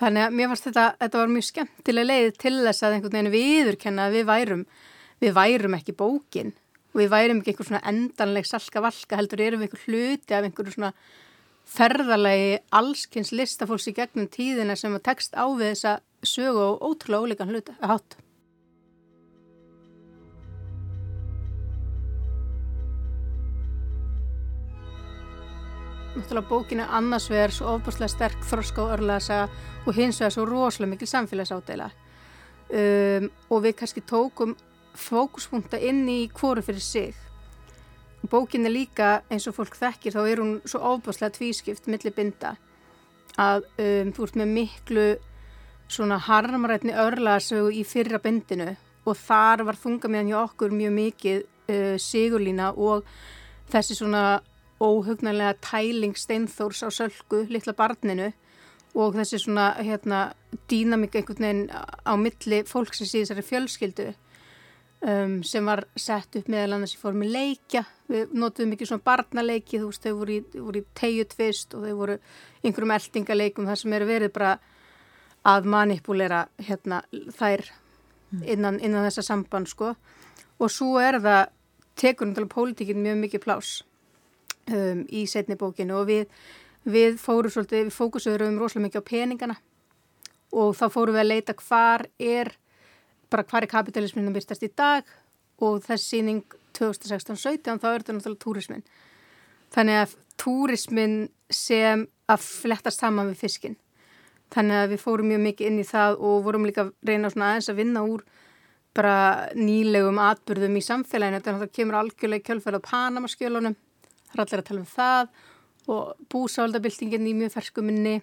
[0.03, 3.35] þannig að mér fannst þetta, þetta var mjög skemmtilega leið til þess að einhvern veginn
[3.35, 4.65] viðurkenna að við værum
[5.19, 6.53] við værum ekki bókin
[6.93, 10.45] og við værum ekki einhver svona endanleg salka valka heldur erum við einhver hluti af
[10.45, 10.93] einhverju svona
[11.69, 17.27] ferðalagi allskynns listafólks í gegnum tíðina sem að tekst á við þessa sögu og ótrúlega
[17.27, 18.25] ólíkan hluta að hátta
[26.19, 29.49] náttúrulega bókinu annars vegar svo ofbúrslega sterk þroska og örlega saga
[29.85, 31.89] og hins vegar svo rosalega mikil samfélagsádela
[32.73, 34.55] um, og við kannski tókum
[34.97, 37.28] fókuspunkta inn í hvoru fyrir sig
[38.27, 42.55] bókin er líka eins og fólk þekkir þá er hún svo ofbúrslega tvískipt millir binda
[43.39, 45.07] að um, þú ert með miklu
[45.89, 48.73] svona harmarætni örlaðsögu í fyrra bindinu
[49.07, 53.07] og þar var þunga meðan hjá okkur mjög mikið uh, sigurlína og
[53.71, 54.41] þessi svona
[54.79, 58.29] óhugnarlega tæling steinþórs á sölku, litla barninu
[58.95, 60.29] og þessi svona hérna
[60.71, 64.07] dýnamík einhvern veginn á milli fólksins í þessari fjölskyldu
[65.05, 67.83] um, sem var sett upp meðal annars í formi leikja.
[68.09, 71.85] Við notuðum mikið svona barnaleiki þú veist þau voru í, voru í tegju tvist og
[71.85, 72.17] þau voru
[72.63, 74.55] einhverjum eldingaleikum þar sem eru verið bara
[75.49, 77.63] að manipulera hérna þær
[78.31, 78.43] mm.
[78.43, 79.93] innan, innan þessa samband sko.
[80.59, 81.45] Og svo er það
[81.99, 83.71] tekur náttúrulega pólitíkin mjög mikið plás
[84.71, 86.27] um, í setni bókinu og við,
[86.87, 89.57] við fórum svolítið, við fókusuðum rosalega mikið á peningana
[90.55, 92.53] og þá fórum við að leita hvar er,
[93.29, 95.09] bara hvar er kapitalismin að byrstast í dag
[95.65, 96.41] og þessi síning
[96.77, 98.83] 2016-17 þá er þetta náttúrulega túrismin.
[99.73, 101.17] Þannig að túrismin
[101.53, 103.77] sem að flettast saman við fiskin.
[104.53, 107.51] Þannig að við fórum mjög mikið inn í það og vorum líka að reyna svona
[107.51, 108.23] aðeins að vinna úr
[108.97, 109.17] bara
[109.53, 111.43] nýlegum atbyrðum í samfélaginu.
[111.43, 113.77] Þannig að það kemur algjörlega kjölfæð á Panamaskjölunum
[114.29, 115.29] það er allir að tala um það
[115.89, 118.19] og búsávaldabildingin í mjög ferskuminni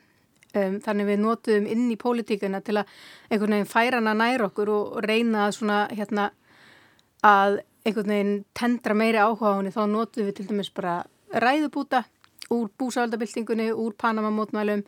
[0.61, 2.93] um, þannig við notuðum inn í pólitíkuna til að
[3.31, 6.31] einhvern veginn færa hana nær okkur og, og reyna að svona hérna
[7.27, 9.75] að einhvern veginn tendra meiri áhuga á henni.
[9.75, 10.97] Þá notuðum við til dæmis bara
[11.33, 12.05] ræðubúta
[12.55, 14.85] úr búsávaldabildingunni, úr Panama-mótmælum.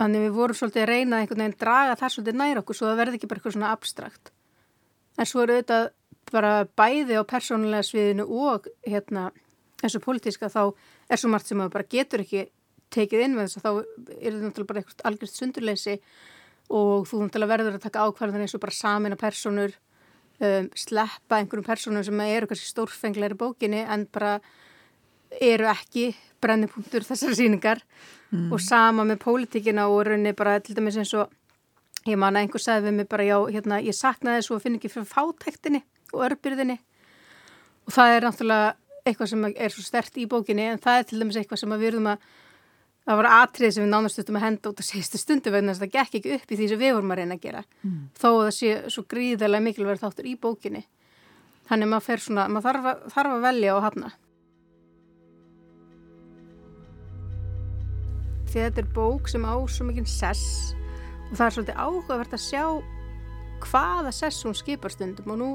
[0.00, 3.00] Þannig við vorum svolítið að reyna einhvern veginn draga það svolítið nær okkur svo það
[3.02, 4.32] verði ekki bara eitthvað svona abstrakt.
[5.18, 5.90] En svo eru auðvitað
[6.30, 9.28] bara bæði á persónulega sviðinu og hérna
[9.80, 10.62] eins og pólitíska þá
[11.10, 12.46] er svo margt sem maður bara getur ekki
[12.94, 13.84] tekið inn með þess að þá er
[14.24, 15.96] þetta náttúrulega bara eitthvað algjörst sundurleysi
[16.70, 19.76] og þú náttúrulega verður að taka ákvarðan eins og bara samin að personur
[20.40, 24.38] um, sleppa einhverjum personum sem eru kannski stórfengleiri bókinni en bara
[25.40, 26.10] eru ekki
[26.42, 27.82] brennipunktur þessar síningar
[28.30, 28.48] mm.
[28.50, 31.30] og sama með pólitíkina og rauninni bara til dæmis eins og
[32.08, 34.78] ég man að einhver sagði við mig bara já, hérna, ég saknaði þessu og finn
[34.78, 35.82] ekki fyrir fátæktinni
[36.14, 36.78] og örbyrðinni
[37.86, 38.70] og það er náttúrulega
[39.04, 41.84] eitthvað sem er svo stert í bókinni en það er til dæmis eitthvað sem við
[41.86, 42.30] verðum að
[43.08, 45.86] það var atrið sem við nánastustum að henda út á síðustu stundu vegna þess að
[45.86, 47.62] það gekk ekki upp í því sem við vorum að reyna að gera.
[47.82, 48.00] Mm.
[48.20, 50.82] þó að það sé svo gríðarlega mikilvægt þáttur í bókinni.
[51.70, 54.12] Þannig maður fer svona, maður þarf að, þarf að velja og hafna.
[58.50, 60.46] Því þetta er bók sem á svo mikinn sess
[61.30, 62.64] og það er svolítið áhugavert að sjá
[63.62, 65.30] hvaða sess hún skipar stundum.
[65.30, 65.50] Og nú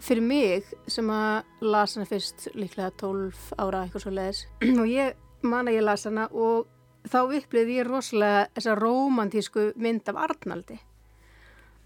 [0.00, 4.44] fyrir mig sem að las hana fyrst líklega 12 ára eitthvað svo leiðis
[4.82, 5.16] og ég
[5.46, 6.68] man að ég las hana og
[7.08, 10.78] þá upplýði ég rosalega þessa romantísku mynd af Arnaldi.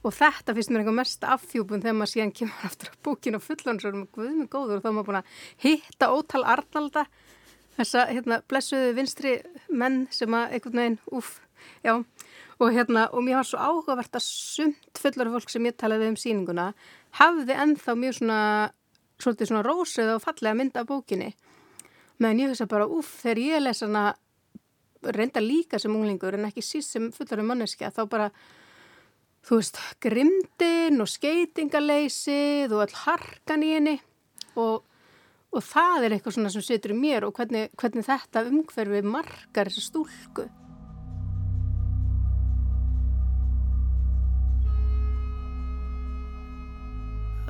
[0.05, 3.45] Og þetta finnst mér einhver mest afhjúpun þegar maður síðan kemur aftur á búkin og
[3.45, 7.07] fullansörum og guðmið góður og þá er maður búin að hitta ótal Arnalda
[7.79, 9.39] þessa hérna, blessuðu vinstri
[9.73, 11.39] menn sem að einhvern veginn, uff,
[11.87, 11.97] já.
[12.63, 16.19] Og hérna, og mér var svo áhugavert að sumt fullar fólk sem ég talaði um
[16.21, 16.69] síninguna
[17.19, 18.43] hafði ennþá mjög svona
[19.23, 21.33] svolítið svona rósið og fallega mynda af bókinni
[22.23, 24.05] meðan ég að bara, uff, þegar ég lesa hana
[25.15, 28.31] reynda líka sem unglingur en ekki síst sem fullarum manneskja þá bara,
[29.45, 33.97] þú veist, grimdin og skeitingaleysið og all harkan í henni
[34.61, 34.85] og,
[35.53, 39.71] og það er eitthvað svona sem situr í mér og hvernig, hvernig þetta umhverfi margar
[39.71, 40.49] þessa stúlku.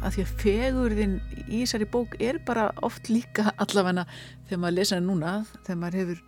[0.05, 1.15] Að því að fegurðin
[1.49, 4.05] í þessari bók er bara oft líka allavega
[4.49, 5.35] þegar maður lesa henni núna
[5.65, 6.25] þegar maður hefur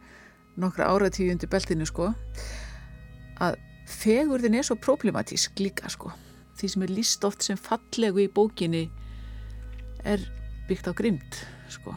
[0.57, 2.13] nokkra áratíu undir beltinu sko
[3.45, 6.13] að fegurðin er svo problematísk líka sko.
[6.57, 8.87] Því sem er líst oft sem fallegu í bókinni
[10.07, 10.23] er
[10.69, 11.95] byggt á grymt sko.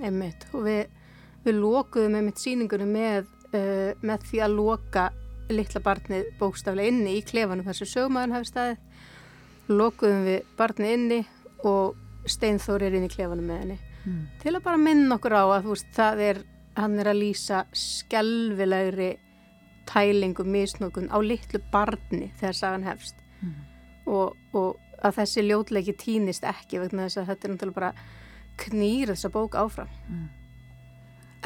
[0.00, 0.46] Einmitt.
[0.56, 0.86] Og við,
[1.44, 5.10] við lókuðum einmitt síningunum með, uh, með því að loka
[5.50, 8.89] litla barnið bókstaflega inni í klefanum þar sem sögmaðun hafi staðið
[9.70, 11.20] lokuðum við barnið inni
[11.68, 11.96] og
[12.30, 14.20] Steinþór er inn í klefanum með henni mm.
[14.42, 16.40] til að bara minna okkur á að veist, það er,
[16.76, 19.10] hann er að lýsa skelvilegri
[19.90, 23.54] tælingu misnókun á litlu barni þegar sagan hefst mm.
[24.06, 27.92] og, og að þessi ljótleiki týnist ekki vegna þess að þetta er náttúrulega bara
[28.60, 30.28] knýr þessa bók áfram mm.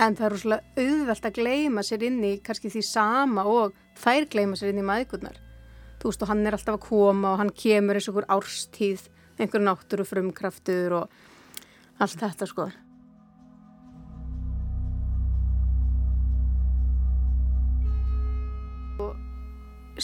[0.04, 4.28] en það er úrslega auðvelt að gleima sér inn í kannski því sama og þær
[4.32, 5.38] gleima sér inn í maðgurnar
[6.04, 9.06] þú veist og hann er alltaf að koma og hann kemur eins og einhver árstíð
[9.40, 11.14] einhver náttúru frumkraftur og
[12.04, 12.66] allt þetta sko.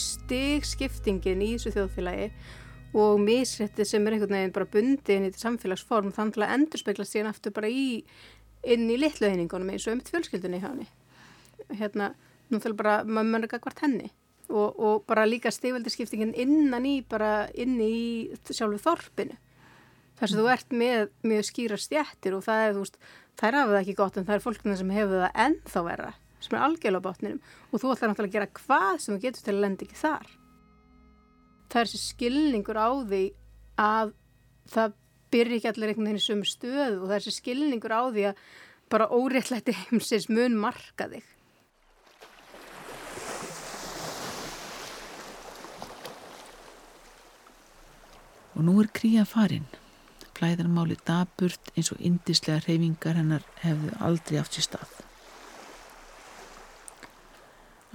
[0.01, 2.30] Stigskiptingin í þessu þjóðfélagi
[2.96, 7.05] og misrætti sem er einhvern veginn bara bundin í þetta samfélagsform þannig að endur spekla
[7.05, 8.01] síðan aftur bara í
[8.64, 10.88] inn í litluðningunum eins og um fjölskyldunni hjá henni.
[11.76, 12.14] Hérna,
[12.48, 14.11] nú þarf bara maður mörg að hvart henni
[14.51, 19.36] og, og bara líka stigveldiskiptingin innan í bara inn í sjálfu þorpinu.
[20.20, 22.98] Þess að þú ert með mjög skýra stjættir og það er þú veist,
[23.40, 26.57] þær hafa það ekki gott en það er fólkuna sem hefur það ennþá verra sem
[26.57, 29.62] er algjörlega bátninum og þú ætlar náttúrulega að gera hvað sem þú getur til að
[29.64, 30.30] lenda ekki þar.
[31.70, 33.22] Það er þessi skilningur á því
[33.80, 34.14] að
[34.74, 34.96] það
[35.30, 38.24] byrjir ekki allir einhvern veginn í sömu stöðu og það er þessi skilningur á því
[38.30, 38.46] að
[38.90, 41.28] bara óréttlætti heimsins mun marka þig
[48.61, 49.65] Og nú er krían farin.
[50.37, 54.91] Flæðarmáli daburt eins og indislega reyfingar hennar hefðu aldrei átt sér stað.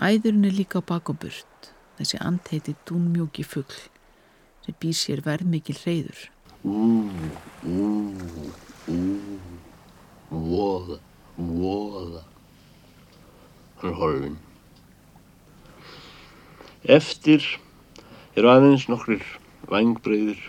[0.01, 3.77] Æðurinn er líka á bakomburt, þessi andheiti dúnmjóki fuggl
[4.65, 6.25] sem býr sér verðmikil reyður.
[6.65, 7.13] Ú,
[7.69, 7.85] ú,
[8.89, 8.99] ú,
[10.33, 10.99] voða,
[11.37, 12.25] voða.
[13.85, 14.37] Hann horfinn.
[16.99, 17.45] Eftir
[18.33, 19.21] eru aðeins nokkrir
[19.69, 20.41] vangbreyðir,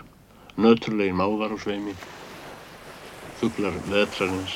[0.57, 1.92] nöturlegin mávar á sveimi,
[3.40, 4.54] fugglar vetrarins,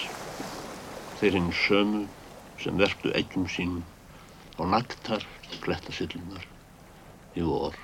[1.20, 2.06] þeir hinn sömu
[2.62, 3.84] sem verptu eggjum sínum
[4.56, 5.26] á naktar
[5.64, 6.46] klettasillunar
[7.36, 7.76] í vor.